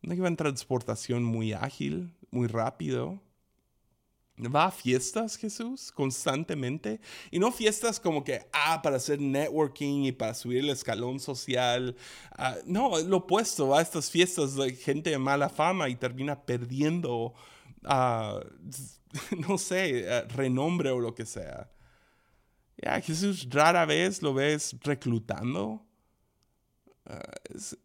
no 0.02 0.14
iba 0.14 0.28
en 0.28 0.36
transportación 0.36 1.24
muy 1.24 1.52
ágil, 1.52 2.14
muy 2.30 2.46
rápido. 2.46 3.20
Va 4.46 4.66
a 4.66 4.70
fiestas 4.70 5.36
Jesús 5.36 5.90
constantemente 5.90 7.00
y 7.30 7.40
no 7.40 7.50
fiestas 7.50 7.98
como 7.98 8.22
que, 8.22 8.46
ah, 8.52 8.80
para 8.82 8.96
hacer 8.96 9.20
networking 9.20 10.04
y 10.04 10.12
para 10.12 10.32
subir 10.32 10.58
el 10.58 10.70
escalón 10.70 11.18
social. 11.18 11.96
Ah, 12.30 12.56
no, 12.64 12.98
lo 13.00 13.16
opuesto, 13.18 13.68
va 13.68 13.80
a 13.80 13.82
estas 13.82 14.10
fiestas 14.10 14.54
de 14.54 14.74
gente 14.74 15.10
de 15.10 15.18
mala 15.18 15.48
fama 15.48 15.88
y 15.88 15.96
termina 15.96 16.40
perdiendo, 16.40 17.34
uh, 17.82 18.40
no 19.48 19.58
sé, 19.58 20.06
uh, 20.06 20.28
renombre 20.36 20.90
o 20.90 21.00
lo 21.00 21.14
que 21.14 21.26
sea. 21.26 21.68
Ya, 22.80 23.00
Jesús 23.00 23.48
rara 23.50 23.84
vez 23.86 24.22
lo 24.22 24.32
ves 24.34 24.76
reclutando. 24.82 25.84
Es, 27.52 27.76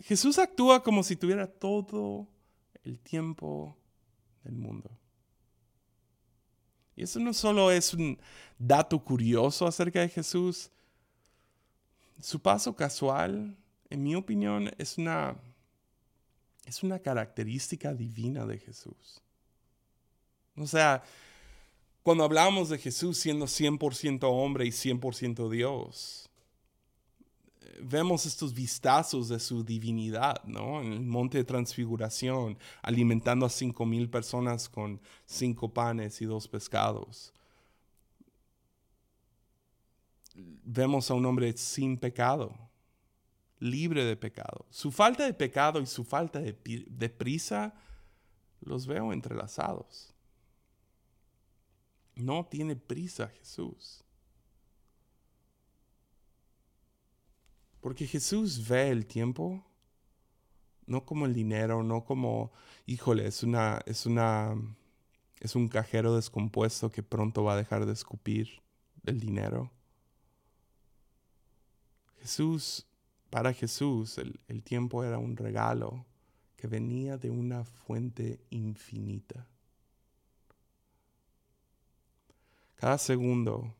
Jesús 0.00 0.38
actúa 0.38 0.82
como 0.82 1.02
si 1.02 1.16
tuviera 1.16 1.46
todo 1.46 2.28
el 2.82 2.98
tiempo 3.00 3.74
del 4.42 4.56
mundo. 4.56 4.90
Y 6.96 7.02
eso 7.02 7.18
no 7.18 7.32
solo 7.32 7.70
es 7.70 7.92
un 7.94 8.18
dato 8.58 9.02
curioso 9.02 9.66
acerca 9.66 10.00
de 10.00 10.08
Jesús, 10.08 10.70
su 12.20 12.40
paso 12.40 12.74
casual, 12.74 13.56
en 13.90 14.02
mi 14.02 14.14
opinión, 14.14 14.70
es 14.78 14.98
una, 14.98 15.36
es 16.64 16.82
una 16.82 16.98
característica 16.98 17.92
divina 17.92 18.46
de 18.46 18.58
Jesús. 18.58 19.20
O 20.56 20.66
sea, 20.66 21.02
cuando 22.02 22.24
hablamos 22.24 22.68
de 22.68 22.78
Jesús 22.78 23.18
siendo 23.18 23.46
100% 23.46 24.20
hombre 24.24 24.66
y 24.66 24.70
100% 24.70 25.50
Dios, 25.50 26.23
vemos 27.80 28.26
estos 28.26 28.52
vistazos 28.52 29.28
de 29.28 29.40
su 29.40 29.64
divinidad, 29.64 30.42
¿no? 30.44 30.80
En 30.80 30.92
el 30.92 31.00
monte 31.00 31.38
de 31.38 31.44
transfiguración, 31.44 32.58
alimentando 32.82 33.46
a 33.46 33.50
cinco 33.50 33.86
mil 33.86 34.08
personas 34.08 34.68
con 34.68 35.00
cinco 35.26 35.72
panes 35.72 36.20
y 36.20 36.24
dos 36.24 36.46
pescados. 36.48 37.32
Vemos 40.34 41.10
a 41.10 41.14
un 41.14 41.24
hombre 41.26 41.56
sin 41.56 41.96
pecado, 41.96 42.54
libre 43.58 44.04
de 44.04 44.16
pecado. 44.16 44.66
Su 44.70 44.90
falta 44.90 45.24
de 45.24 45.34
pecado 45.34 45.80
y 45.80 45.86
su 45.86 46.04
falta 46.04 46.40
de, 46.40 46.56
de 46.86 47.08
prisa 47.08 47.74
los 48.60 48.86
veo 48.86 49.12
entrelazados. 49.12 50.12
No 52.14 52.46
tiene 52.46 52.76
prisa 52.76 53.28
Jesús. 53.28 54.03
Porque 57.84 58.06
Jesús 58.06 58.66
ve 58.66 58.88
el 58.88 59.04
tiempo 59.04 59.62
no 60.86 61.04
como 61.04 61.26
el 61.26 61.34
dinero, 61.34 61.82
no 61.82 62.02
como, 62.02 62.50
híjole, 62.86 63.26
es 63.26 63.42
una, 63.42 63.78
es 63.84 64.06
una, 64.06 64.54
es 65.38 65.54
un 65.54 65.68
cajero 65.68 66.16
descompuesto 66.16 66.90
que 66.90 67.02
pronto 67.02 67.44
va 67.44 67.52
a 67.52 67.56
dejar 67.58 67.84
de 67.84 67.92
escupir 67.92 68.62
el 69.04 69.20
dinero. 69.20 69.70
Jesús, 72.20 72.86
para 73.28 73.52
Jesús, 73.52 74.16
el, 74.16 74.40
el 74.48 74.62
tiempo 74.62 75.04
era 75.04 75.18
un 75.18 75.36
regalo 75.36 76.06
que 76.56 76.66
venía 76.66 77.18
de 77.18 77.28
una 77.28 77.64
fuente 77.64 78.40
infinita. 78.48 79.46
Cada 82.76 82.96
segundo 82.96 83.74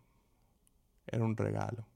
era 1.07 1.25
un 1.25 1.39
regalo. 1.39 1.87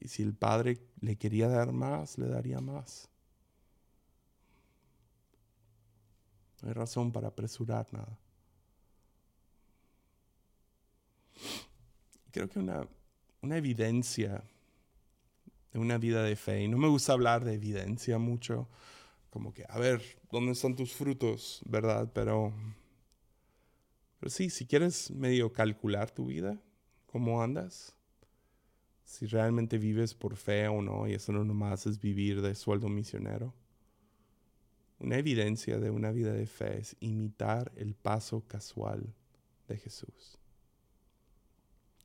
Y 0.00 0.08
si 0.08 0.22
el 0.22 0.34
Padre 0.34 0.78
le 1.00 1.16
quería 1.16 1.48
dar 1.48 1.72
más, 1.72 2.18
le 2.18 2.28
daría 2.28 2.60
más. 2.60 3.08
No 6.62 6.68
hay 6.68 6.74
razón 6.74 7.12
para 7.12 7.28
apresurar 7.28 7.86
nada. 7.92 8.18
Creo 12.30 12.48
que 12.48 12.58
una, 12.58 12.86
una 13.42 13.56
evidencia 13.56 14.44
de 15.72 15.78
una 15.78 15.98
vida 15.98 16.22
de 16.22 16.36
fe, 16.36 16.62
y 16.62 16.68
no 16.68 16.78
me 16.78 16.88
gusta 16.88 17.12
hablar 17.12 17.44
de 17.44 17.54
evidencia 17.54 18.18
mucho, 18.18 18.68
como 19.30 19.52
que, 19.52 19.64
a 19.68 19.78
ver, 19.78 20.02
¿dónde 20.30 20.52
están 20.52 20.74
tus 20.74 20.92
frutos? 20.94 21.60
¿Verdad? 21.66 22.10
Pero, 22.14 22.52
pero 24.18 24.30
sí, 24.30 24.50
si 24.50 24.66
quieres 24.66 25.10
medio 25.10 25.52
calcular 25.52 26.10
tu 26.10 26.26
vida, 26.26 26.60
cómo 27.06 27.42
andas, 27.42 27.97
si 29.08 29.24
realmente 29.24 29.78
vives 29.78 30.12
por 30.12 30.36
fe 30.36 30.68
o 30.68 30.82
no, 30.82 31.08
y 31.08 31.14
eso 31.14 31.32
no 31.32 31.42
nomás 31.42 31.86
es 31.86 31.98
vivir 31.98 32.42
de 32.42 32.54
sueldo 32.54 32.90
misionero. 32.90 33.54
Una 34.98 35.16
evidencia 35.16 35.78
de 35.78 35.90
una 35.90 36.10
vida 36.10 36.34
de 36.34 36.46
fe 36.46 36.80
es 36.80 36.94
imitar 37.00 37.72
el 37.76 37.94
paso 37.94 38.44
casual 38.46 39.14
de 39.66 39.78
Jesús. 39.78 40.36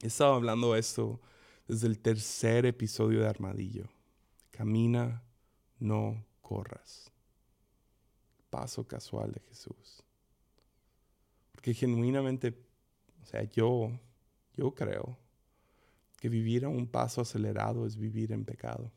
He 0.01 0.07
estado 0.07 0.35
hablando 0.35 0.77
esto 0.77 1.19
desde 1.67 1.87
el 1.87 1.99
tercer 1.99 2.65
episodio 2.65 3.19
de 3.19 3.27
Armadillo. 3.27 3.89
Camina, 4.51 5.21
no 5.79 6.23
corras. 6.41 7.11
Paso 8.49 8.87
casual 8.87 9.33
de 9.33 9.41
Jesús. 9.41 10.01
Porque 11.51 11.73
genuinamente, 11.73 12.57
o 13.21 13.25
sea, 13.25 13.43
yo, 13.43 13.91
yo 14.55 14.73
creo 14.73 15.17
que 16.23 16.29
vivir 16.29 16.63
a 16.63 16.69
un 16.69 16.87
paso 16.87 17.19
acelerado 17.19 17.85
es 17.85 17.97
vivir 17.97 18.31
en 18.31 18.45
pecado. 18.45 18.89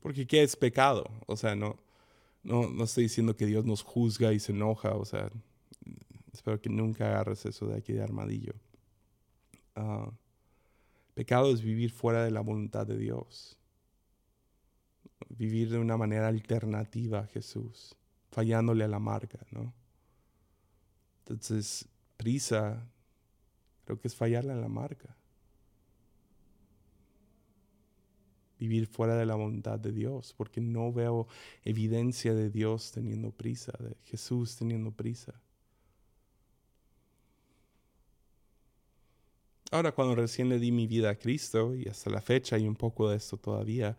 Porque 0.00 0.26
¿qué 0.26 0.42
es 0.42 0.56
pecado? 0.56 1.04
O 1.26 1.36
sea, 1.36 1.54
no, 1.54 1.78
no, 2.42 2.70
no 2.70 2.84
estoy 2.84 3.02
diciendo 3.02 3.36
que 3.36 3.44
Dios 3.44 3.66
nos 3.66 3.82
juzga 3.82 4.32
y 4.32 4.40
se 4.40 4.52
enoja, 4.52 4.94
o 4.94 5.04
sea, 5.04 5.30
espero 6.32 6.58
que 6.58 6.70
nunca 6.70 7.06
agarres 7.06 7.44
eso 7.44 7.66
de 7.66 7.76
aquí 7.76 7.92
de 7.92 8.02
armadillo. 8.02 8.54
Ah, 9.76 10.10
pecado 11.12 11.52
es 11.52 11.60
vivir 11.60 11.90
fuera 11.90 12.24
de 12.24 12.30
la 12.30 12.40
voluntad 12.40 12.86
de 12.86 12.96
Dios. 12.96 13.58
Vivir 15.28 15.68
de 15.68 15.76
una 15.76 15.98
manera 15.98 16.28
alternativa 16.28 17.18
a 17.18 17.26
Jesús, 17.26 17.94
fallándole 18.30 18.84
a 18.84 18.88
la 18.88 19.00
marca, 19.00 19.44
¿no? 19.50 19.74
Entonces, 21.18 21.86
prisa, 22.16 22.90
creo 23.84 24.00
que 24.00 24.08
es 24.08 24.16
fallarle 24.16 24.52
a 24.52 24.56
la 24.56 24.68
marca. 24.68 25.14
vivir 28.62 28.86
fuera 28.86 29.16
de 29.16 29.26
la 29.26 29.34
voluntad 29.34 29.78
de 29.78 29.92
Dios, 29.92 30.34
porque 30.36 30.60
no 30.60 30.92
veo 30.92 31.26
evidencia 31.64 32.32
de 32.32 32.48
Dios 32.48 32.92
teniendo 32.92 33.30
prisa, 33.32 33.72
de 33.80 33.96
Jesús 34.04 34.56
teniendo 34.56 34.92
prisa. 34.92 35.34
Ahora 39.72 39.92
cuando 39.92 40.14
recién 40.14 40.48
le 40.48 40.58
di 40.58 40.70
mi 40.70 40.86
vida 40.86 41.10
a 41.10 41.14
Cristo, 41.16 41.74
y 41.74 41.88
hasta 41.88 42.10
la 42.10 42.20
fecha 42.20 42.56
hay 42.56 42.68
un 42.68 42.76
poco 42.76 43.08
de 43.08 43.16
esto 43.16 43.36
todavía, 43.36 43.96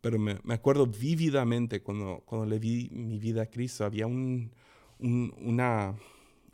pero 0.00 0.18
me, 0.18 0.38
me 0.44 0.54
acuerdo 0.54 0.86
vívidamente 0.86 1.82
cuando, 1.82 2.22
cuando 2.26 2.46
le 2.46 2.60
di 2.60 2.88
mi 2.92 3.18
vida 3.18 3.42
a 3.42 3.46
Cristo, 3.46 3.84
había 3.84 4.06
un, 4.06 4.52
un, 5.00 5.34
una, 5.38 5.96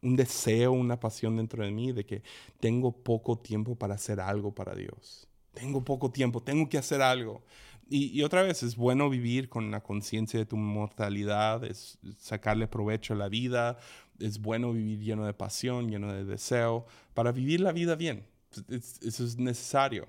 un 0.00 0.16
deseo, 0.16 0.72
una 0.72 0.98
pasión 0.98 1.36
dentro 1.36 1.64
de 1.64 1.70
mí 1.70 1.92
de 1.92 2.06
que 2.06 2.22
tengo 2.60 2.92
poco 2.92 3.36
tiempo 3.36 3.74
para 3.74 3.94
hacer 3.94 4.20
algo 4.20 4.54
para 4.54 4.74
Dios. 4.74 5.28
Tengo 5.52 5.84
poco 5.84 6.10
tiempo, 6.10 6.42
tengo 6.42 6.68
que 6.68 6.78
hacer 6.78 7.02
algo. 7.02 7.42
Y, 7.88 8.22
otra 8.22 8.42
vez, 8.42 8.62
es 8.62 8.76
bueno 8.76 9.10
vivir 9.10 9.50
con 9.50 9.70
la 9.70 9.82
conciencia 9.82 10.40
de 10.40 10.46
tu 10.46 10.56
mortalidad, 10.56 11.62
es 11.62 11.98
sacarle 12.18 12.66
provecho 12.66 13.12
a 13.12 13.16
la 13.16 13.28
vida, 13.28 13.76
es 14.18 14.40
bueno 14.40 14.72
vivir 14.72 15.00
lleno 15.00 15.26
de 15.26 15.34
pasión, 15.34 15.90
lleno 15.90 16.10
de 16.10 16.24
deseo, 16.24 16.86
para 17.12 17.32
vivir 17.32 17.60
la 17.60 17.72
vida 17.72 17.94
bien. 17.94 18.26
eso 18.68 19.24
es 19.24 19.36
necesario. 19.36 20.06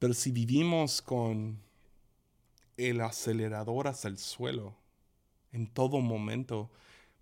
Pero 0.00 0.14
si 0.14 0.32
vivimos 0.32 1.00
con 1.00 1.60
el 2.76 3.00
acelerador 3.02 3.86
hasta 3.86 4.08
el 4.08 4.18
suelo 4.18 4.74
en 5.52 5.68
todo 5.68 6.00
momento, 6.00 6.70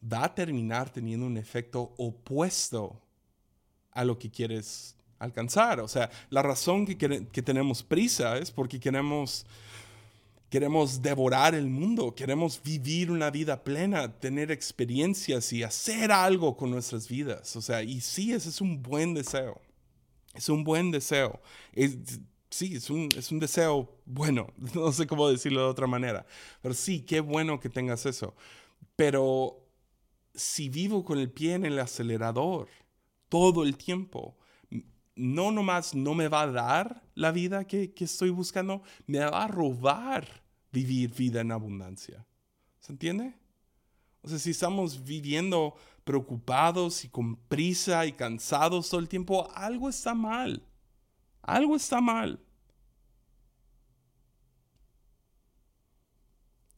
va 0.03 0.25
a 0.25 0.35
terminar 0.35 0.91
teniendo 0.91 1.27
un 1.27 1.37
efecto 1.37 1.95
opuesto 1.99 3.01
a 3.93 4.05
lo 4.05 4.19
que 4.19 4.31
quieres 4.31 4.96
alcanzar. 5.19 5.81
O 5.81 5.89
sea, 5.89 6.11
la 6.31 6.43
razón 6.43 6.87
que, 6.87 7.27
que 7.27 7.43
tenemos 7.43 7.83
prisa 7.83 8.39
es 8.39 8.51
porque 8.51 8.81
queremos, 8.81 9.47
queremos 10.51 11.03
devorar 11.03 11.55
el 11.55 11.67
mundo, 11.67 12.15
queremos 12.15 12.61
vivir 12.63 13.11
una 13.11 13.31
vida 13.31 13.63
plena, 13.63 14.13
tener 14.19 14.51
experiencias 14.51 15.53
y 15.53 15.63
hacer 15.63 16.13
algo 16.13 16.57
con 16.57 16.71
nuestras 16.71 17.09
vidas. 17.09 17.57
O 17.57 17.63
sea, 17.63 17.83
y 17.83 18.01
sí, 18.01 18.33
ese 18.33 18.49
es 18.49 18.61
un 18.61 18.83
buen 18.83 19.15
deseo. 19.15 19.61
Es 20.35 20.49
un 20.49 20.65
buen 20.65 20.91
deseo. 20.91 21.41
Es, 21.73 21.97
sí, 22.51 22.77
es 22.77 22.91
un, 22.91 23.09
es 23.17 23.31
un 23.33 23.39
deseo 23.39 23.91
bueno, 24.05 24.49
no 24.75 24.93
sé 24.93 25.07
cómo 25.07 25.29
decirlo 25.29 25.63
de 25.63 25.69
otra 25.69 25.87
manera, 25.87 26.27
pero 26.63 26.75
sí, 26.75 27.01
qué 27.01 27.21
bueno 27.21 27.61
que 27.61 27.69
tengas 27.69 28.07
eso. 28.07 28.35
Pero 28.95 29.63
si 30.35 30.69
vivo 30.69 31.05
con 31.05 31.19
el 31.19 31.31
pie 31.31 31.55
en 31.55 31.65
el 31.65 31.79
acelerador 31.79 32.69
todo 33.29 33.65
el 33.65 33.77
tiempo, 33.77 34.37
no 35.17 35.51
nomás 35.51 35.95
no 35.95 36.15
me 36.15 36.29
va 36.29 36.43
a 36.43 36.53
dar 36.53 37.03
la 37.15 37.33
vida 37.33 37.67
que, 37.67 37.93
que 37.93 38.05
estoy 38.05 38.31
buscando, 38.31 38.83
me 39.07 39.19
va 39.19 39.45
a 39.45 39.49
robar 39.49 40.43
vivir 40.71 41.13
vida 41.13 41.41
en 41.41 41.51
abundancia. 41.51 42.25
¿Se 42.81 42.93
entiende? 42.93 43.35
O 44.23 44.29
sea, 44.29 44.39
si 44.39 44.51
estamos 44.51 45.03
viviendo 45.03 45.75
preocupados 46.05 47.05
y 47.05 47.09
con 47.09 47.37
prisa 47.37 48.07
y 48.07 48.13
cansados 48.13 48.91
todo 48.91 49.01
el 49.01 49.09
tiempo, 49.09 49.51
algo 49.55 49.89
está 49.89 50.15
mal. 50.15 50.63
Algo 51.43 51.77
está 51.77 52.01
mal. 52.01 52.41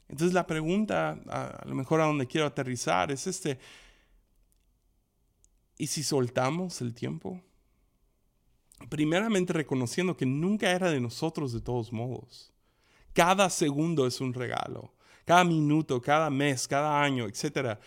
Entonces 0.07 0.33
la 0.33 0.47
pregunta, 0.47 1.19
a, 1.27 1.65
lo 1.65 1.75
mejor 1.75 2.01
a 2.01 2.05
donde 2.05 2.25
quiero 2.25 2.47
aterrizar, 2.47 3.11
es 3.11 3.27
este, 3.27 3.59
¿y 5.77 5.87
si 5.87 6.03
soltamos 6.03 6.81
el 6.81 6.95
tiempo? 6.95 7.41
Primeramente 8.87 9.53
reconociendo 9.53 10.15
que 10.15 10.25
nunca 10.25 10.71
era 10.71 10.89
de 10.89 10.99
nosotros 10.99 11.51
de 11.51 11.61
todos 11.61 11.91
modos. 11.91 12.53
Cada 13.13 13.49
segundo 13.49 14.07
es 14.07 14.21
un 14.21 14.33
regalo. 14.33 14.93
Cada 15.25 15.43
minuto, 15.43 16.01
cada 16.01 16.29
mes, 16.29 16.67
cada 16.67 17.01
año, 17.01 17.25
etcétera, 17.25 17.79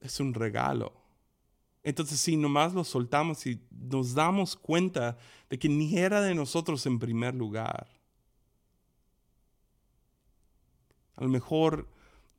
es 0.00 0.18
un 0.18 0.32
regalo. 0.32 0.92
Entonces, 1.84 2.18
si 2.20 2.36
nomás 2.36 2.72
lo 2.72 2.84
soltamos 2.84 3.46
y 3.46 3.60
nos 3.70 4.14
damos 4.14 4.56
cuenta 4.56 5.18
de 5.50 5.58
que 5.58 5.68
ni 5.68 5.98
era 5.98 6.20
de 6.20 6.34
nosotros 6.34 6.86
en 6.86 6.98
primer 6.98 7.34
lugar, 7.34 7.88
A 11.16 11.24
lo 11.24 11.30
mejor, 11.30 11.88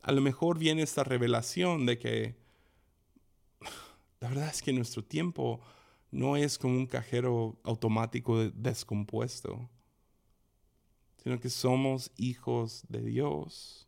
a 0.02 0.12
lo 0.12 0.22
mejor 0.22 0.58
viene 0.58 0.82
esta 0.82 1.04
revelación 1.04 1.86
de 1.86 2.00
que 2.00 2.36
la 4.20 4.30
verdad 4.30 4.50
es 4.50 4.62
que 4.62 4.74
nuestro 4.74 5.04
tiempo 5.04 5.62
no 6.14 6.38
es 6.38 6.58
como 6.58 6.76
un 6.76 6.86
cajero 6.86 7.60
automático 7.64 8.50
descompuesto, 8.52 9.70
sino 11.18 11.40
que 11.40 11.50
somos 11.50 12.12
hijos 12.18 12.86
de 12.88 13.02
Dios, 13.02 13.88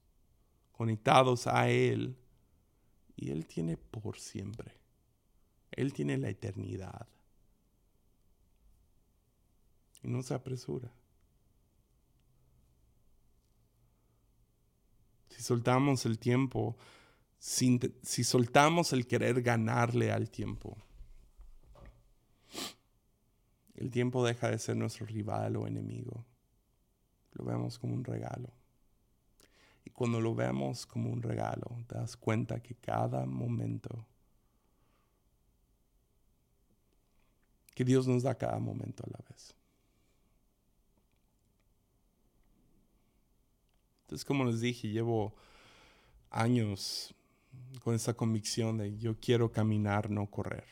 conectados 0.72 1.48
a 1.48 1.70
Él, 1.70 2.18
y 3.16 3.32
Él 3.32 3.46
tiene 3.46 3.78
por 3.78 4.18
siempre. 4.18 4.74
Él 5.72 5.94
tiene 5.94 6.18
la 6.18 6.30
eternidad. 6.30 7.08
Y 10.02 10.08
no 10.08 10.22
se 10.22 10.34
apresura. 10.34 10.92
si 15.36 15.44
soltamos 15.44 16.06
el 16.06 16.18
tiempo, 16.18 16.78
si, 17.40 18.24
soltamos 18.24 18.94
el 18.94 19.06
querer 19.06 19.42
ganarle 19.42 20.12
al 20.12 20.30
tiempo, 20.30 20.78
el 23.76 23.92
tiempo 23.92 24.26
deja 24.26 24.50
de 24.50 24.58
ser 24.58 24.78
nuestro 24.78 25.06
rival 25.06 25.58
o 25.58 25.68
enemigo. 25.68 26.26
Lo 27.34 27.44
vemos 27.44 27.78
como 27.78 27.94
un 27.94 28.04
regalo. 28.04 28.50
Y 29.84 29.90
cuando 29.90 30.20
lo 30.20 30.34
vemos 30.34 30.86
como 30.86 31.12
un 31.12 31.22
regalo, 31.22 31.84
te 31.88 31.96
das 31.96 32.16
cuenta 32.18 32.62
que 32.62 32.76
cada 32.76 33.26
momento, 33.26 34.06
que 37.76 37.84
Dios 37.84 38.08
nos 38.08 38.24
da 38.24 38.36
cada 38.36 38.58
momento 38.58 39.04
a 39.06 39.10
la 39.12 39.20
vez. 39.30 39.54
Entonces, 44.04 44.26
como 44.26 44.46
les 44.46 44.62
dije, 44.62 44.88
llevo 44.88 45.36
años 46.30 47.14
con 47.84 47.96
esa 47.96 48.14
convicción 48.14 48.78
de 48.78 48.98
yo 48.98 49.20
quiero 49.20 49.52
caminar, 49.52 50.10
no 50.10 50.28
correr. 50.28 50.66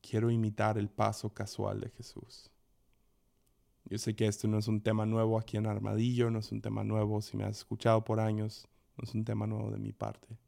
Quiero 0.00 0.30
imitar 0.30 0.78
el 0.78 0.88
paso 0.88 1.32
casual 1.32 1.80
de 1.80 1.90
Jesús. 1.90 2.50
Yo 3.84 3.98
sé 3.98 4.14
que 4.14 4.26
esto 4.26 4.46
no 4.48 4.58
es 4.58 4.68
un 4.68 4.80
tema 4.80 5.06
nuevo 5.06 5.38
aquí 5.38 5.56
en 5.56 5.66
Armadillo, 5.66 6.30
no 6.30 6.38
es 6.38 6.52
un 6.52 6.60
tema 6.60 6.84
nuevo 6.84 7.20
si 7.22 7.36
me 7.36 7.44
has 7.44 7.58
escuchado 7.58 8.04
por 8.04 8.20
años, 8.20 8.68
no 8.96 9.04
es 9.04 9.14
un 9.14 9.24
tema 9.24 9.46
nuevo 9.46 9.70
de 9.70 9.78
mi 9.78 9.92
parte. 9.92 10.38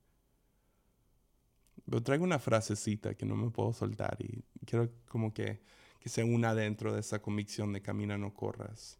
Pero 1.84 2.02
traigo 2.02 2.24
una 2.24 2.38
frasecita 2.38 3.14
que 3.14 3.26
no 3.26 3.36
me 3.36 3.50
puedo 3.50 3.72
soltar 3.72 4.16
y 4.20 4.44
quiero 4.64 4.88
como 5.08 5.34
que, 5.34 5.60
que 5.98 6.08
se 6.08 6.22
una 6.22 6.54
dentro 6.54 6.92
de 6.92 7.00
esa 7.00 7.20
convicción 7.20 7.72
de 7.72 7.82
camina, 7.82 8.16
no 8.16 8.32
corras. 8.32 8.98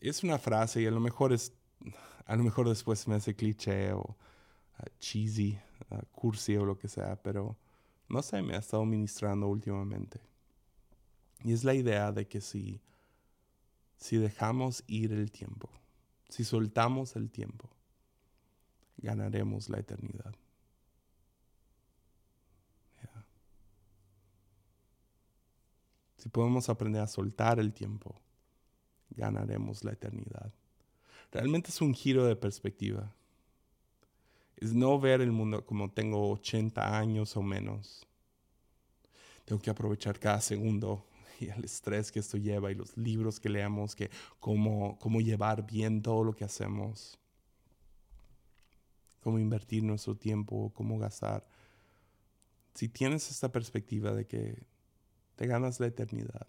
Es 0.00 0.24
una 0.24 0.38
frase 0.38 0.82
y 0.82 0.86
a 0.86 0.90
lo 0.90 1.00
mejor 1.00 1.32
es 1.32 1.52
a 2.26 2.36
lo 2.36 2.44
mejor 2.44 2.68
después 2.68 3.06
me 3.08 3.14
hace 3.14 3.34
cliché 3.34 3.92
o 3.92 4.16
ah, 4.78 4.84
cheesy, 4.98 5.58
uh, 5.90 6.04
cursi 6.12 6.56
o 6.56 6.64
lo 6.64 6.78
que 6.78 6.88
sea, 6.88 7.20
pero 7.22 7.56
no 8.12 8.22
sé, 8.22 8.42
me 8.42 8.54
ha 8.54 8.58
estado 8.58 8.84
ministrando 8.84 9.48
últimamente. 9.48 10.20
Y 11.42 11.52
es 11.52 11.64
la 11.64 11.74
idea 11.74 12.12
de 12.12 12.28
que 12.28 12.40
si, 12.40 12.80
si 13.96 14.18
dejamos 14.18 14.84
ir 14.86 15.12
el 15.12 15.32
tiempo, 15.32 15.68
si 16.28 16.44
soltamos 16.44 17.16
el 17.16 17.30
tiempo, 17.30 17.68
ganaremos 18.98 19.68
la 19.68 19.80
eternidad. 19.80 20.34
Si 26.18 26.28
podemos 26.28 26.68
aprender 26.68 27.02
a 27.02 27.08
soltar 27.08 27.58
el 27.58 27.72
tiempo, 27.72 28.14
ganaremos 29.10 29.82
la 29.82 29.90
eternidad 29.90 30.52
realmente 31.32 31.70
es 31.70 31.80
un 31.80 31.94
giro 31.94 32.26
de 32.26 32.36
perspectiva. 32.36 33.12
Es 34.62 34.74
no 34.74 35.00
ver 35.00 35.20
el 35.20 35.32
mundo 35.32 35.66
como 35.66 35.90
tengo 35.90 36.30
80 36.30 36.96
años 36.96 37.36
o 37.36 37.42
menos. 37.42 38.06
Tengo 39.44 39.60
que 39.60 39.70
aprovechar 39.70 40.20
cada 40.20 40.40
segundo 40.40 41.04
y 41.40 41.48
el 41.48 41.64
estrés 41.64 42.12
que 42.12 42.20
esto 42.20 42.36
lleva 42.36 42.70
y 42.70 42.76
los 42.76 42.96
libros 42.96 43.40
que 43.40 43.48
leamos, 43.48 43.96
que 43.96 44.08
cómo, 44.38 45.00
cómo 45.00 45.20
llevar 45.20 45.66
bien 45.66 46.00
todo 46.00 46.22
lo 46.22 46.36
que 46.36 46.44
hacemos, 46.44 47.18
cómo 49.18 49.40
invertir 49.40 49.82
nuestro 49.82 50.16
tiempo, 50.16 50.70
cómo 50.72 50.96
gastar. 50.96 51.44
Si 52.74 52.88
tienes 52.88 53.32
esta 53.32 53.50
perspectiva 53.50 54.12
de 54.12 54.28
que 54.28 54.62
te 55.34 55.48
ganas 55.48 55.80
la 55.80 55.88
eternidad, 55.88 56.46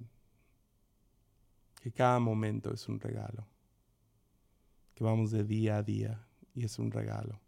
que 1.82 1.92
cada 1.92 2.20
momento 2.20 2.72
es 2.72 2.88
un 2.88 3.00
regalo 3.00 3.48
que 4.94 5.04
vamos 5.04 5.32
de 5.32 5.44
día 5.44 5.78
a 5.78 5.82
día 5.82 6.28
y 6.54 6.64
es 6.64 6.78
un 6.78 6.92
regalo. 6.92 7.42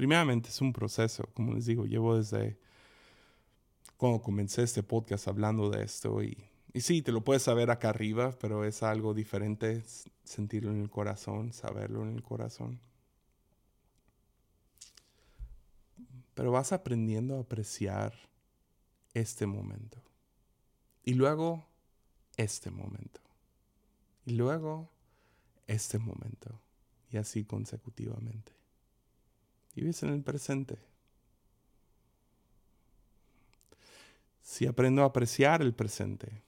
Primeramente 0.00 0.48
es 0.48 0.62
un 0.62 0.72
proceso, 0.72 1.28
como 1.34 1.52
les 1.52 1.66
digo, 1.66 1.84
llevo 1.84 2.16
desde 2.16 2.58
cuando 3.98 4.22
comencé 4.22 4.62
este 4.62 4.82
podcast 4.82 5.28
hablando 5.28 5.68
de 5.68 5.82
esto 5.82 6.22
y, 6.22 6.42
y 6.72 6.80
sí, 6.80 7.02
te 7.02 7.12
lo 7.12 7.22
puedes 7.22 7.42
saber 7.42 7.70
acá 7.70 7.90
arriba, 7.90 8.34
pero 8.40 8.64
es 8.64 8.82
algo 8.82 9.12
diferente 9.12 9.84
sentirlo 10.24 10.70
en 10.70 10.80
el 10.80 10.88
corazón, 10.88 11.52
saberlo 11.52 12.02
en 12.04 12.14
el 12.14 12.22
corazón. 12.22 12.80
Pero 16.32 16.50
vas 16.50 16.72
aprendiendo 16.72 17.36
a 17.36 17.40
apreciar 17.40 18.14
este 19.12 19.44
momento. 19.44 20.00
Y 21.04 21.12
luego 21.12 21.66
este 22.38 22.70
momento. 22.70 23.20
Y 24.24 24.32
luego 24.32 24.88
este 25.66 25.98
momento. 25.98 26.58
Y 27.10 27.18
así 27.18 27.44
consecutivamente. 27.44 28.59
Vives 29.74 30.02
en 30.02 30.10
el 30.10 30.22
presente. 30.22 30.78
Si 34.42 34.66
aprendo 34.66 35.02
a 35.02 35.06
apreciar 35.06 35.62
el 35.62 35.74
presente, 35.74 36.42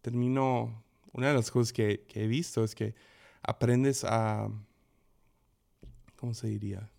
termino, 0.00 0.82
una 1.12 1.28
de 1.28 1.34
las 1.34 1.50
cosas 1.50 1.72
que, 1.72 2.04
que 2.08 2.24
he 2.24 2.26
visto 2.26 2.64
es 2.64 2.74
que 2.74 2.94
aprendes 3.42 4.04
a, 4.04 4.48
¿cómo 6.16 6.32
se 6.32 6.48
diría? 6.48 6.90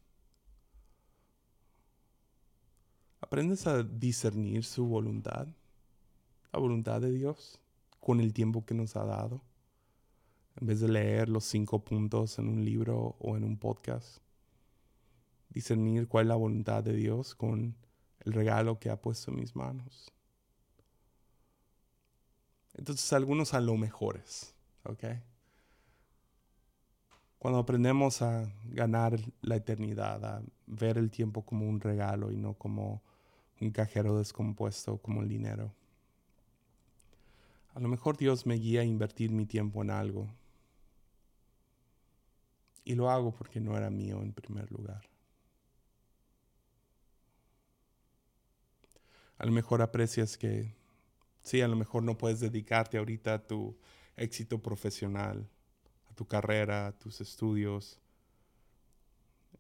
Aprendes 3.20 3.66
a 3.66 3.82
discernir 3.82 4.64
su 4.64 4.86
voluntad, 4.86 5.48
la 6.52 6.60
voluntad 6.60 7.02
de 7.02 7.12
Dios, 7.12 7.60
con 8.00 8.20
el 8.20 8.34
tiempo 8.34 8.66
que 8.66 8.76
nos 8.76 8.96
ha 8.96 9.06
dado, 9.06 9.41
en 10.60 10.68
vez 10.68 10.82
de 10.82 10.89
leer 10.89 11.30
los 11.30 11.46
cinco 11.46 11.84
puntos 11.84 12.38
en 12.38 12.48
un 12.48 12.64
libro 12.64 13.16
o 13.20 13.36
en 13.38 13.44
un 13.44 13.58
podcast. 13.58 14.20
Discernir 15.54 16.08
cuál 16.08 16.26
es 16.26 16.30
la 16.30 16.36
voluntad 16.36 16.84
de 16.84 16.93
Dios 16.93 17.36
con 17.36 17.76
el 18.22 18.34
regalo 18.34 18.80
que 18.80 18.89
ha 18.89 19.01
puesto 19.01 19.32
en 19.32 19.38
mis 19.38 19.56
manos. 19.56 20.12
Entonces 22.74 23.14
algunos 23.14 23.54
a 23.54 23.62
lo 23.62 23.78
mejores, 23.78 24.56
¿ok? 24.84 25.04
Cuando 27.38 27.60
aprendemos 27.60 28.22
a 28.22 28.51
ganar 28.66 29.20
la 29.41 29.58
eternidad, 29.58 30.24
a 30.26 30.41
ver 30.66 30.97
el 30.97 31.12
tiempo 31.12 31.43
como 31.43 31.68
un 31.68 31.82
regalo 31.82 32.32
y 32.32 32.38
no 32.38 32.54
como 32.54 33.04
un 33.60 33.72
cajero 33.72 34.18
descompuesto, 34.18 34.97
como 34.97 35.22
el 35.22 35.28
dinero. 35.28 35.74
A 37.74 37.80
lo 37.80 37.89
mejor 37.89 38.18
Dios 38.18 38.45
me 38.45 38.56
guía 38.56 38.82
a 38.82 38.86
invertir 38.86 39.32
mi 39.32 39.45
tiempo 39.45 39.82
en 39.82 39.91
algo. 39.91 40.30
Y 42.86 42.95
lo 42.95 43.10
hago 43.10 43.32
porque 43.32 43.60
no 43.60 43.76
era 43.78 43.89
mío 43.89 44.22
en 44.22 44.32
primer 44.32 44.72
lugar. 44.72 45.12
A 49.44 49.46
lo 49.46 49.52
mejor 49.52 49.82
aprecias 49.82 50.38
que, 50.38 50.74
sí, 51.41 51.60
a 51.60 51.68
lo 51.68 51.76
mejor 51.76 52.02
no 52.02 52.18
puedes 52.18 52.39
dedicarte 52.39 52.98
ahorita 52.98 53.34
a 53.34 53.46
tu 53.46 53.78
éxito 54.16 54.62
profesional, 54.62 55.50
a 56.10 56.14
tu 56.14 56.26
carrera, 56.26 56.88
a 56.88 56.98
tus 56.98 57.20
estudios. 57.20 58.00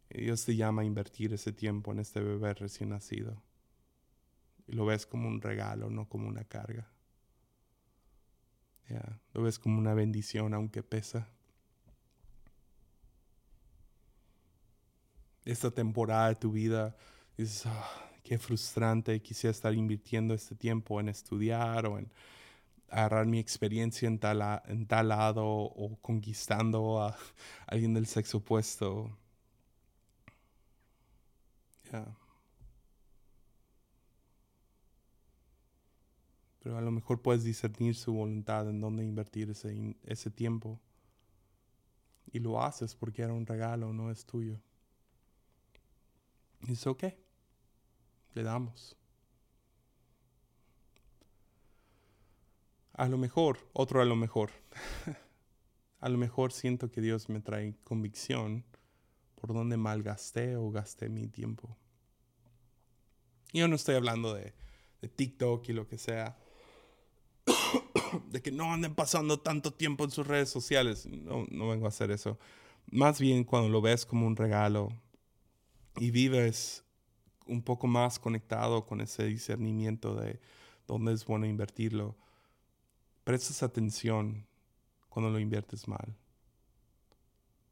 Dios 0.09 0.45
te 0.45 0.55
llama 0.55 0.83
a 0.83 0.85
invertir 0.85 1.33
ese 1.33 1.51
tiempo 1.51 1.91
en 1.91 1.99
este 1.99 2.21
bebé 2.21 2.53
recién 2.53 2.91
nacido. 2.91 3.43
Y 4.67 4.71
lo 4.71 4.85
ves 4.85 5.05
como 5.05 5.27
un 5.27 5.41
regalo, 5.41 5.89
no 5.89 6.07
como 6.07 6.29
una 6.29 6.45
carga. 6.45 6.89
Lo 9.33 9.41
ves 9.41 9.59
como 9.59 9.77
una 9.77 9.93
bendición, 9.93 10.53
aunque 10.53 10.81
pesa. 10.81 11.27
Esta 15.43 15.71
temporada 15.71 16.29
de 16.29 16.35
tu 16.35 16.53
vida 16.53 16.95
dices, 17.35 17.65
ah, 17.65 18.12
qué 18.23 18.37
frustrante, 18.39 19.21
quisiera 19.21 19.51
estar 19.51 19.73
invirtiendo 19.73 20.33
este 20.33 20.55
tiempo 20.55 20.99
en 20.99 21.09
estudiar 21.09 21.85
o 21.85 21.99
en 21.99 22.11
agarrar 22.89 23.25
mi 23.27 23.39
experiencia 23.39 24.07
en 24.07 24.19
tal, 24.19 24.61
tal 24.87 25.09
lado 25.09 25.45
o 25.45 25.97
conquistando 26.01 27.01
a 27.01 27.17
alguien 27.67 27.93
del 27.93 28.07
sexo 28.07 28.37
opuesto. 28.39 29.17
Pero 36.59 36.77
a 36.77 36.81
lo 36.81 36.91
mejor 36.91 37.21
puedes 37.21 37.43
discernir 37.43 37.95
su 37.95 38.13
voluntad 38.13 38.69
en 38.69 38.79
dónde 38.79 39.03
invertir 39.03 39.49
ese, 39.49 39.95
ese 40.03 40.31
tiempo. 40.31 40.79
Y 42.31 42.39
lo 42.39 42.61
haces 42.61 42.95
porque 42.95 43.21
era 43.21 43.33
un 43.33 43.45
regalo, 43.45 43.93
no 43.93 44.09
es 44.09 44.25
tuyo. 44.25 44.59
Es 46.67 46.87
ok. 46.87 47.03
Le 48.33 48.43
damos. 48.43 48.95
A 52.93 53.07
lo 53.07 53.17
mejor, 53.17 53.59
otro 53.73 54.01
a 54.01 54.05
lo 54.05 54.15
mejor. 54.15 54.51
a 55.99 56.09
lo 56.09 56.17
mejor 56.17 56.51
siento 56.51 56.91
que 56.91 57.01
Dios 57.01 57.29
me 57.29 57.39
trae 57.39 57.75
convicción 57.83 58.63
por 59.35 59.53
donde 59.53 59.77
malgasté 59.77 60.55
o 60.55 60.69
gasté 60.71 61.09
mi 61.09 61.27
tiempo. 61.27 61.75
Yo 63.51 63.67
no 63.67 63.75
estoy 63.75 63.95
hablando 63.95 64.33
de, 64.33 64.53
de 65.01 65.09
TikTok 65.09 65.67
y 65.69 65.73
lo 65.73 65.87
que 65.87 65.97
sea. 65.97 66.37
de 68.29 68.41
que 68.41 68.51
no 68.51 68.71
anden 68.73 68.95
pasando 68.95 69.39
tanto 69.39 69.73
tiempo 69.73 70.03
en 70.03 70.11
sus 70.11 70.25
redes 70.25 70.49
sociales. 70.49 71.05
No, 71.05 71.45
no 71.49 71.69
vengo 71.69 71.85
a 71.85 71.89
hacer 71.89 72.11
eso. 72.11 72.39
Más 72.91 73.19
bien 73.19 73.43
cuando 73.43 73.69
lo 73.69 73.81
ves 73.81 74.05
como 74.05 74.27
un 74.27 74.35
regalo 74.35 74.89
y 75.97 76.11
vives 76.11 76.83
un 77.47 77.61
poco 77.61 77.87
más 77.87 78.19
conectado 78.19 78.85
con 78.85 79.01
ese 79.01 79.25
discernimiento 79.25 80.15
de 80.15 80.39
dónde 80.87 81.13
es 81.13 81.25
bueno 81.25 81.45
invertirlo, 81.45 82.15
prestas 83.23 83.63
atención 83.63 84.45
cuando 85.09 85.31
lo 85.31 85.39
inviertes 85.39 85.87
mal. 85.87 86.15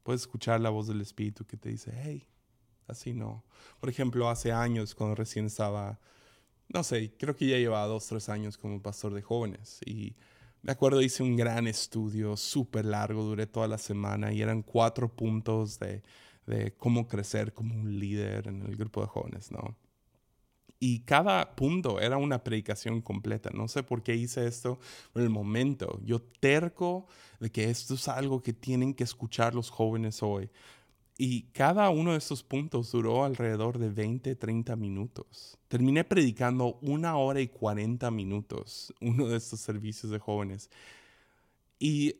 Puedes 0.02 0.22
escuchar 0.22 0.60
la 0.60 0.70
voz 0.70 0.88
del 0.88 1.00
Espíritu 1.00 1.44
que 1.44 1.56
te 1.56 1.68
dice, 1.68 1.92
hey, 1.94 2.26
así 2.88 3.12
no. 3.12 3.44
Por 3.80 3.88
ejemplo, 3.88 4.28
hace 4.28 4.52
años, 4.52 4.94
cuando 4.94 5.14
recién 5.14 5.46
estaba 5.46 6.00
no 6.72 6.82
sé, 6.82 7.12
creo 7.18 7.36
que 7.36 7.46
ya 7.46 7.58
llevaba 7.58 7.86
dos, 7.86 8.06
tres 8.06 8.28
años 8.28 8.56
como 8.56 8.80
pastor 8.80 9.12
de 9.12 9.22
jóvenes 9.22 9.80
y 9.84 10.16
me 10.62 10.72
acuerdo 10.72 11.02
hice 11.02 11.22
un 11.22 11.36
gran 11.36 11.66
estudio 11.66 12.36
súper 12.36 12.86
largo, 12.86 13.22
duré 13.22 13.46
toda 13.46 13.68
la 13.68 13.78
semana 13.78 14.32
y 14.32 14.40
eran 14.40 14.62
cuatro 14.62 15.14
puntos 15.14 15.78
de, 15.78 16.02
de 16.46 16.74
cómo 16.74 17.06
crecer 17.06 17.52
como 17.52 17.74
un 17.74 17.98
líder 17.98 18.48
en 18.48 18.62
el 18.62 18.76
grupo 18.76 19.00
de 19.00 19.06
jóvenes, 19.06 19.50
¿no? 19.50 19.76
Y 20.84 21.00
cada 21.00 21.54
punto 21.54 22.00
era 22.00 22.16
una 22.16 22.42
predicación 22.42 23.02
completa. 23.02 23.50
No 23.54 23.68
sé 23.68 23.84
por 23.84 24.02
qué 24.02 24.16
hice 24.16 24.48
esto 24.48 24.80
en 25.14 25.22
el 25.22 25.30
momento. 25.30 26.00
Yo 26.04 26.20
terco 26.20 27.06
de 27.38 27.52
que 27.52 27.70
esto 27.70 27.94
es 27.94 28.08
algo 28.08 28.42
que 28.42 28.52
tienen 28.52 28.92
que 28.92 29.04
escuchar 29.04 29.54
los 29.54 29.70
jóvenes 29.70 30.24
hoy. 30.24 30.50
Y 31.16 31.42
cada 31.52 31.88
uno 31.90 32.10
de 32.10 32.18
estos 32.18 32.42
puntos 32.42 32.90
duró 32.90 33.22
alrededor 33.22 33.78
de 33.78 33.90
20, 33.90 34.34
30 34.34 34.74
minutos. 34.74 35.56
Terminé 35.68 36.02
predicando 36.02 36.78
una 36.82 37.16
hora 37.16 37.40
y 37.40 37.46
40 37.46 38.10
minutos, 38.10 38.92
uno 39.00 39.28
de 39.28 39.36
estos 39.36 39.60
servicios 39.60 40.10
de 40.10 40.18
jóvenes. 40.18 40.68
Y 41.78 42.16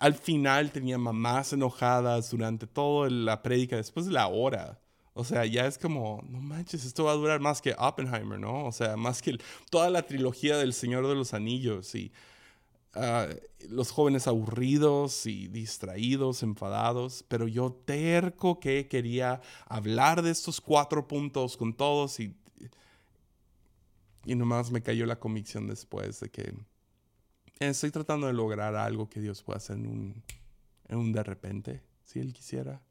al 0.00 0.14
final 0.14 0.70
tenía 0.72 0.98
mamás 0.98 1.52
enojadas 1.52 2.30
durante 2.30 2.66
toda 2.66 3.10
la 3.10 3.42
prédica, 3.42 3.76
después 3.76 4.06
de 4.06 4.12
la 4.12 4.28
hora. 4.28 4.80
O 5.14 5.24
sea, 5.24 5.46
ya 5.46 5.66
es 5.66 5.78
como, 5.78 6.22
no 6.28 6.40
manches, 6.40 6.84
esto 6.84 7.04
va 7.04 7.12
a 7.12 7.14
durar 7.14 7.40
más 7.40 7.62
que 7.62 7.74
Oppenheimer, 7.78 8.38
¿no? 8.38 8.66
O 8.66 8.72
sea, 8.72 8.96
más 8.96 9.22
que 9.22 9.38
toda 9.70 9.88
la 9.90 10.02
trilogía 10.02 10.56
del 10.56 10.72
Señor 10.74 11.06
de 11.06 11.14
los 11.14 11.34
Anillos. 11.34 11.94
Y 11.94 12.12
Ah, 12.96 13.28
los 13.68 13.90
jóvenes 13.90 14.28
aburridos 14.28 15.26
y 15.26 15.48
distraídos, 15.48 16.44
enfadados, 16.44 17.24
pero 17.26 17.48
yo 17.48 17.72
terco 17.72 18.60
que 18.60 18.86
quería 18.86 19.40
hablar 19.66 20.22
de 20.22 20.30
estos 20.30 20.60
cuatro 20.60 21.08
puntos 21.08 21.56
con 21.56 21.74
todos 21.74 22.20
y, 22.20 22.36
y 24.24 24.34
nomás 24.36 24.70
me 24.70 24.80
cayó 24.80 25.06
la 25.06 25.18
convicción 25.18 25.66
después 25.66 26.20
de 26.20 26.30
que 26.30 26.54
estoy 27.58 27.90
tratando 27.90 28.26
de 28.26 28.32
lograr 28.32 28.74
algo 28.74 29.08
que 29.08 29.20
Dios 29.20 29.42
pueda 29.42 29.58
hacer 29.58 29.76
en 29.76 29.86
un, 29.86 30.22
en 30.88 30.98
un 30.98 31.12
de 31.12 31.22
repente, 31.22 31.82
si 32.04 32.20
Él 32.20 32.32
quisiera. 32.32 32.82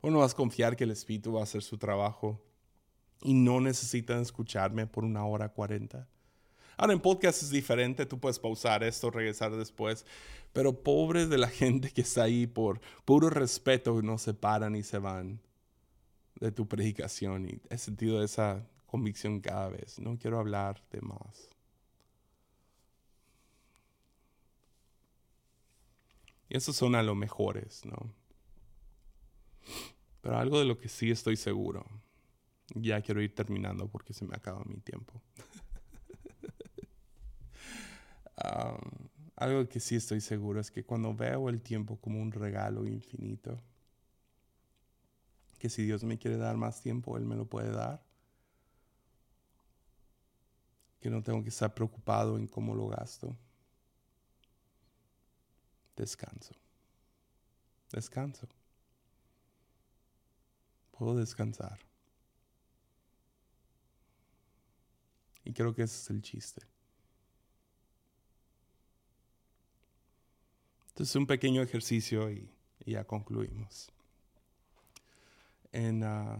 O 0.00 0.10
no 0.10 0.18
vas 0.18 0.32
a 0.32 0.36
confiar 0.36 0.76
que 0.76 0.84
el 0.84 0.90
Espíritu 0.90 1.32
va 1.32 1.40
a 1.40 1.44
hacer 1.44 1.62
su 1.62 1.78
trabajo 1.78 2.42
y 3.22 3.34
no 3.34 3.60
necesitan 3.60 4.20
escucharme 4.20 4.86
por 4.86 5.04
una 5.04 5.24
hora 5.24 5.48
cuarenta. 5.48 6.08
Ahora 6.76 6.92
en 6.92 7.00
podcast 7.00 7.42
es 7.42 7.50
diferente, 7.50 8.04
tú 8.04 8.20
puedes 8.20 8.38
pausar 8.38 8.84
esto, 8.84 9.10
regresar 9.10 9.56
después, 9.56 10.04
pero 10.52 10.82
pobres 10.82 11.30
de 11.30 11.38
la 11.38 11.48
gente 11.62 11.90
que 11.90 12.02
está 12.02 12.24
ahí 12.24 12.46
por 12.46 12.80
puro 13.04 13.30
respeto 13.30 14.02
no 14.02 14.18
se 14.18 14.34
paran 14.34 14.76
y 14.76 14.82
se 14.82 14.98
van 14.98 15.40
de 16.38 16.52
tu 16.52 16.68
predicación 16.68 17.48
y 17.48 17.60
he 17.70 17.78
sentido 17.78 18.22
esa 18.22 18.66
convicción 18.86 19.40
cada 19.40 19.70
vez. 19.70 19.98
No 19.98 20.18
quiero 20.18 20.38
hablar 20.38 20.82
de 20.90 21.00
más. 21.00 21.55
Esos 26.56 26.76
son 26.76 26.94
a 26.94 27.02
lo 27.02 27.14
mejores, 27.14 27.84
¿no? 27.84 28.12
Pero 30.20 30.38
algo 30.38 30.58
de 30.58 30.64
lo 30.64 30.78
que 30.78 30.88
sí 30.88 31.10
estoy 31.10 31.36
seguro, 31.36 31.84
ya 32.74 33.00
quiero 33.00 33.22
ir 33.22 33.34
terminando 33.34 33.88
porque 33.88 34.12
se 34.12 34.24
me 34.24 34.34
acaba 34.34 34.64
mi 34.64 34.78
tiempo. 34.78 35.22
algo 39.36 39.68
que 39.68 39.80
sí 39.80 39.96
estoy 39.96 40.20
seguro 40.20 40.60
es 40.60 40.70
que 40.70 40.84
cuando 40.84 41.14
veo 41.14 41.48
el 41.48 41.60
tiempo 41.60 41.96
como 42.00 42.20
un 42.20 42.32
regalo 42.32 42.86
infinito, 42.86 43.60
que 45.58 45.68
si 45.68 45.84
Dios 45.84 46.04
me 46.04 46.18
quiere 46.18 46.36
dar 46.36 46.56
más 46.56 46.82
tiempo, 46.82 47.16
Él 47.16 47.24
me 47.24 47.36
lo 47.36 47.46
puede 47.46 47.70
dar. 47.70 48.06
que 51.06 51.10
no 51.10 51.22
tengo 51.22 51.40
que 51.40 51.50
estar 51.50 51.72
preocupado 51.72 52.36
en 52.36 52.48
cómo 52.48 52.74
lo 52.74 52.88
gasto. 52.88 53.36
Descanso. 55.96 56.54
Descanso. 57.90 58.46
Puedo 60.90 61.16
descansar. 61.16 61.78
Y 65.44 65.52
creo 65.52 65.74
que 65.74 65.82
ese 65.82 65.96
es 65.96 66.10
el 66.10 66.22
chiste. 66.22 66.66
Entonces, 70.88 71.14
un 71.16 71.26
pequeño 71.26 71.62
ejercicio 71.62 72.30
y, 72.30 72.50
ya 72.84 73.04
concluimos. 73.04 73.90
En, 75.72 76.02
ah, 76.04 76.38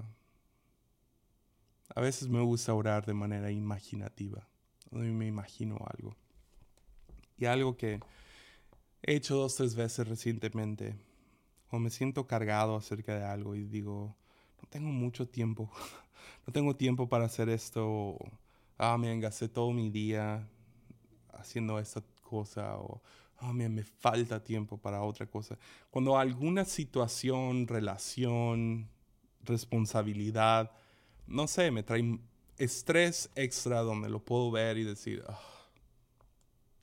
a 1.95 2.01
veces 2.01 2.29
me 2.29 2.41
gusta 2.41 2.75
orar 2.75 3.07
de 3.07 3.15
manera 3.15 3.51
imaginativa. 3.51 4.47
Me 4.91 5.27
imagino 5.27 5.79
algo. 5.95 6.17
Y 7.39 7.45
algo 7.45 7.77
que 7.77 8.01
he 9.07 9.15
hecho 9.15 9.37
dos, 9.37 9.55
tres 9.55 9.75
veces 9.75 10.07
recientemente, 10.09 10.97
o 11.71 11.79
me 11.79 11.91
siento 11.91 12.27
cargado 12.27 12.77
acerca 12.77 13.17
de 13.17 13.25
algo 13.25 13.55
y 13.55 13.65
digo, 13.65 14.17
no 14.61 14.69
tengo 14.69 14.89
mucho 14.89 15.29
tiempo, 15.29 15.71
no 16.47 16.53
tengo 16.53 16.75
tiempo 16.75 17.09
para 17.09 17.25
hacer 17.27 17.49
esto, 17.49 18.19
ah, 18.79 18.99
me 18.99 19.13
engasé 19.13 19.49
todo 19.49 19.73
mi 19.73 19.91
día 19.91 20.49
haciendo 21.33 21.79
esta 21.79 22.03
cosa, 22.23 22.77
o 22.79 23.01
oh, 23.41 23.53
me 23.53 23.85
falta 23.85 24.43
tiempo 24.43 24.77
para 24.77 25.03
otra 25.03 25.27
cosa. 25.27 25.57
Cuando 25.91 26.19
alguna 26.19 26.65
situación, 26.65 27.69
relación, 27.69 28.89
responsabilidad, 29.45 30.73
no 31.27 31.47
sé, 31.47 31.71
me 31.71 31.83
trae 31.83 32.19
estrés 32.59 33.31
extra 33.35 33.81
donde 33.81 34.09
lo 34.09 34.25
puedo 34.25 34.51
ver 34.51 34.79
y 34.79 34.85
decir, 34.85 35.23
ah, 35.29 35.39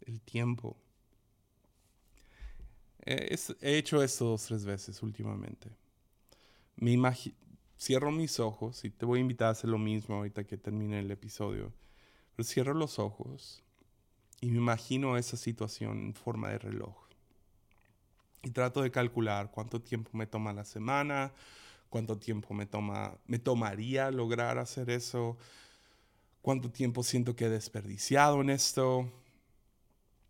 el 0.02 0.22
tiempo. 0.22 0.78
He, 3.06 3.38
hecho 3.62 4.02
esto 4.02 4.26
dos, 4.26 4.46
tres 4.46 4.64
veces 4.66 5.02
últimamente. 5.04 5.70
Me 6.76 6.98
cierro 7.78 8.12
mis 8.12 8.40
ojos 8.40 8.86
y 8.86 8.90
te 8.90 9.06
voy 9.06 9.20
a 9.20 9.22
invitar 9.22 9.50
a 9.50 9.52
hacer 9.52 9.70
lo 9.70 9.78
mismo 9.78 10.16
ahorita 10.16 10.46
que 10.46 10.58
termine 10.58 11.00
el 11.00 11.12
episodio. 11.12 11.74
Pero 12.36 12.48
cierro 12.48 12.74
los 12.74 13.00
ojos 13.00 13.62
y 14.40 14.48
me 14.48 14.58
imagino 14.58 15.18
esa 15.18 15.38
situación 15.38 16.00
en 16.00 16.14
forma 16.14 16.50
de 16.50 16.60
reloj. 16.60 16.96
Y 18.42 18.52
trato 18.52 18.82
de 18.82 18.92
calcular 18.92 19.52
cuánto 19.52 19.82
tiempo 19.82 20.10
me 20.14 20.26
toma 20.26 20.54
la 20.54 20.66
semana, 20.66 21.32
cuánto 21.90 22.18
tiempo 22.18 22.54
me, 22.54 22.66
toma, 22.66 23.18
me 23.28 23.40
tomaría 23.40 24.12
lograr 24.12 24.58
hacer 24.58 24.90
eso, 24.90 25.38
cuánto 26.42 26.70
tiempo 26.72 27.04
siento 27.04 27.36
que 27.36 27.46
he 27.46 27.50
desperdiciado 27.50 28.42
en 28.42 28.50
esto. 28.50 29.10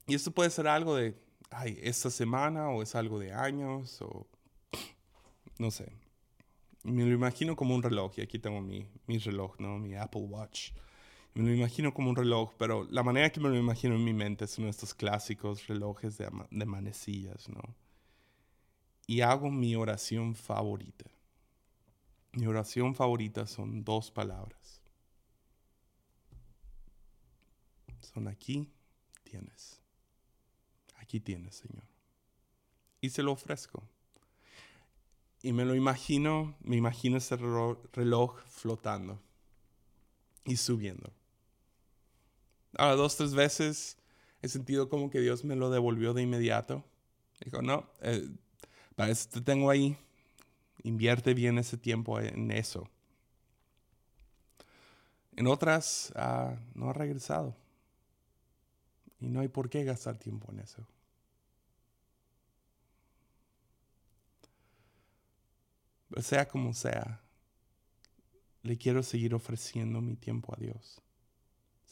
Y 0.06 0.16
esto 0.16 0.32
puede 0.32 0.50
ser 0.50 0.68
algo 0.68 0.96
de, 0.96 1.16
ay, 1.50 1.80
esta 1.82 2.10
semana 2.10 2.70
o 2.70 2.82
es 2.82 2.96
algo 2.96 3.20
de 3.20 3.34
años 3.34 4.02
o 4.02 4.28
no 5.60 5.72
sé. 5.72 5.92
Me 6.84 7.06
lo 7.06 7.14
imagino 7.14 7.56
como 7.56 7.76
un 7.76 7.84
reloj 7.84 8.14
y 8.18 8.22
aquí 8.22 8.40
tengo 8.40 8.62
mi, 8.62 8.88
mi 9.08 9.18
reloj, 9.18 9.56
¿no? 9.60 9.78
Mi 9.80 9.96
Apple 9.96 10.24
Watch. 10.24 10.72
Me 11.34 11.44
lo 11.44 11.54
imagino 11.54 11.94
como 11.94 12.10
un 12.10 12.16
reloj, 12.16 12.54
pero 12.58 12.84
la 12.92 13.04
manera 13.04 13.32
que 13.32 13.40
me 13.40 13.50
lo 13.50 13.58
imagino 13.58 13.96
en 13.96 14.04
mi 14.04 14.14
mente 14.14 14.46
son 14.48 14.66
estos 14.66 14.94
clásicos 14.94 15.68
relojes 15.68 16.18
de, 16.18 16.30
de 16.52 16.66
manecillas, 16.66 17.50
¿no? 17.50 17.62
Y 19.08 19.22
hago 19.22 19.50
mi 19.50 19.76
oración 19.76 20.36
favorita. 20.36 21.06
Mi 22.34 22.48
oración 22.48 22.96
favorita 22.96 23.48
son 23.48 23.84
dos 23.84 24.12
palabras. 24.12 24.82
Son 28.02 28.28
aquí 28.28 28.72
tienes. 29.24 29.83
Aquí 31.14 31.20
tienes, 31.20 31.54
Señor. 31.54 31.84
Y 33.00 33.12
se 33.12 33.22
lo 33.22 33.34
ofrezco. 33.34 33.84
Y 35.44 35.54
me 35.54 35.64
lo 35.64 35.76
imagino, 35.76 36.56
me 36.64 36.76
imagino 36.76 37.18
ese 37.18 37.36
reloj 37.38 38.40
flotando 38.48 39.22
y 40.44 40.58
subiendo. 40.58 41.14
Ahora, 42.80 42.96
dos, 42.96 43.16
tres 43.16 43.36
veces 43.36 43.96
he 44.42 44.50
sentido 44.50 44.90
como 44.90 45.12
que 45.12 45.22
Dios 45.22 45.44
me 45.44 45.56
lo 45.56 45.70
devolvió 45.70 46.16
de 46.16 46.24
inmediato. 46.24 46.84
Dijo, 47.46 47.62
no, 47.62 47.88
eh, 48.02 48.28
para 48.96 49.12
eso 49.12 49.30
te 49.30 49.42
tengo 49.42 49.70
ahí. 49.70 49.96
Invierte 50.82 51.36
bien 51.36 51.60
ese 51.60 51.78
tiempo 51.78 52.20
en 52.20 52.50
eso. 52.50 52.90
En 55.36 55.46
otras, 55.46 56.12
ah, 56.16 56.56
no 56.74 56.90
ha 56.90 56.94
regresado. 56.94 57.56
Y 59.20 59.30
no 59.30 59.42
hay 59.42 59.48
por 59.48 59.70
qué 59.70 59.84
gastar 59.84 60.18
tiempo 60.18 60.52
en 60.52 60.58
eso. 60.58 60.88
Sea 66.22 66.48
como 66.48 66.74
sea, 66.74 67.22
le 68.62 68.78
quiero 68.78 69.04
seguir 69.04 69.34
ofreciendo 69.34 70.02
mi 70.02 70.16
tiempo 70.16 70.54
a 70.56 70.60
Dios 70.60 71.04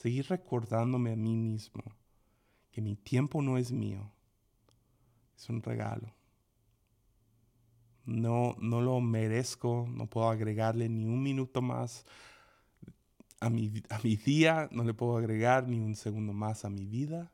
seguir 0.01 0.25
recordándome 0.29 1.11
a 1.11 1.15
mí 1.15 1.35
mismo 1.35 1.83
que 2.71 2.81
mi 2.81 2.95
tiempo 2.95 3.41
no 3.41 3.57
es 3.57 3.71
mío, 3.71 4.11
es 5.37 5.47
un 5.49 5.61
regalo. 5.61 6.11
No, 8.05 8.55
no 8.59 8.81
lo 8.81 8.99
merezco, 8.99 9.85
no 9.87 10.07
puedo 10.07 10.29
agregarle 10.29 10.89
ni 10.89 11.05
un 11.05 11.21
minuto 11.21 11.61
más 11.61 12.03
a 13.39 13.49
mi, 13.49 13.71
a 13.89 13.99
mi 13.99 14.15
día, 14.15 14.69
no 14.71 14.83
le 14.83 14.93
puedo 14.95 15.17
agregar 15.17 15.67
ni 15.67 15.79
un 15.79 15.95
segundo 15.95 16.33
más 16.33 16.65
a 16.65 16.69
mi 16.69 16.85
vida. 16.85 17.31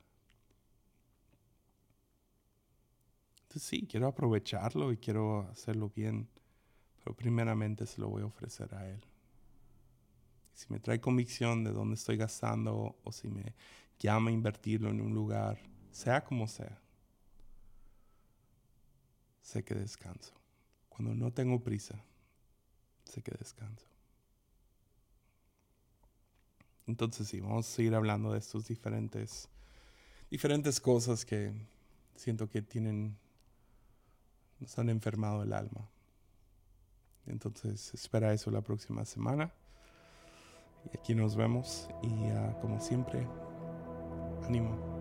Entonces 3.43 3.63
sí, 3.63 3.87
quiero 3.87 4.07
aprovecharlo 4.07 4.91
y 4.91 4.97
quiero 4.97 5.47
hacerlo 5.51 5.89
bien, 5.95 6.27
pero 7.07 7.15
primeramente 7.15 7.85
se 7.85 8.01
lo 8.01 8.09
voy 8.09 8.21
a 8.23 8.25
ofrecer 8.25 8.75
a 8.75 8.85
Él 8.85 9.01
si 10.53 10.65
me 10.73 10.81
trae 10.81 10.99
convicción 10.99 11.63
de 11.63 11.71
dónde 11.71 11.95
estoy 11.95 12.17
gastando 12.17 12.97
o 13.01 13.11
si 13.13 13.29
me 13.29 13.53
llama 13.97 14.29
a 14.29 14.33
invertirlo 14.33 14.89
en 14.89 14.99
un 14.99 15.13
lugar, 15.13 15.57
sea 15.91 16.25
como 16.25 16.49
sea, 16.49 16.81
sé 19.41 19.63
que 19.63 19.73
descanso. 19.73 20.33
Cuando 20.89 21.15
no 21.15 21.31
tengo 21.31 21.63
prisa, 21.63 22.03
sé 23.05 23.21
que 23.21 23.31
descanso. 23.37 23.85
Entonces 26.87 27.27
sí, 27.27 27.39
vamos 27.39 27.69
a 27.69 27.71
seguir 27.71 27.95
hablando 27.95 28.33
de 28.33 28.39
estos 28.39 28.67
diferentes, 28.67 29.47
diferentes 30.29 30.81
cosas 30.81 31.23
que 31.23 31.53
siento 32.17 32.49
que 32.49 32.61
tienen, 32.61 33.15
nos 34.59 34.77
han 34.77 34.89
enfermado 34.89 35.43
el 35.43 35.53
alma. 35.53 35.87
Entonces 37.27 37.93
espera 37.93 38.33
eso 38.33 38.51
la 38.51 38.61
próxima 38.61 39.05
semana. 39.05 39.51
Y 40.93 40.97
aquí 40.97 41.15
nos 41.15 41.35
vemos 41.35 41.89
y 42.01 42.09
como 42.61 42.79
siempre, 42.79 43.27
ánimo. 44.45 44.96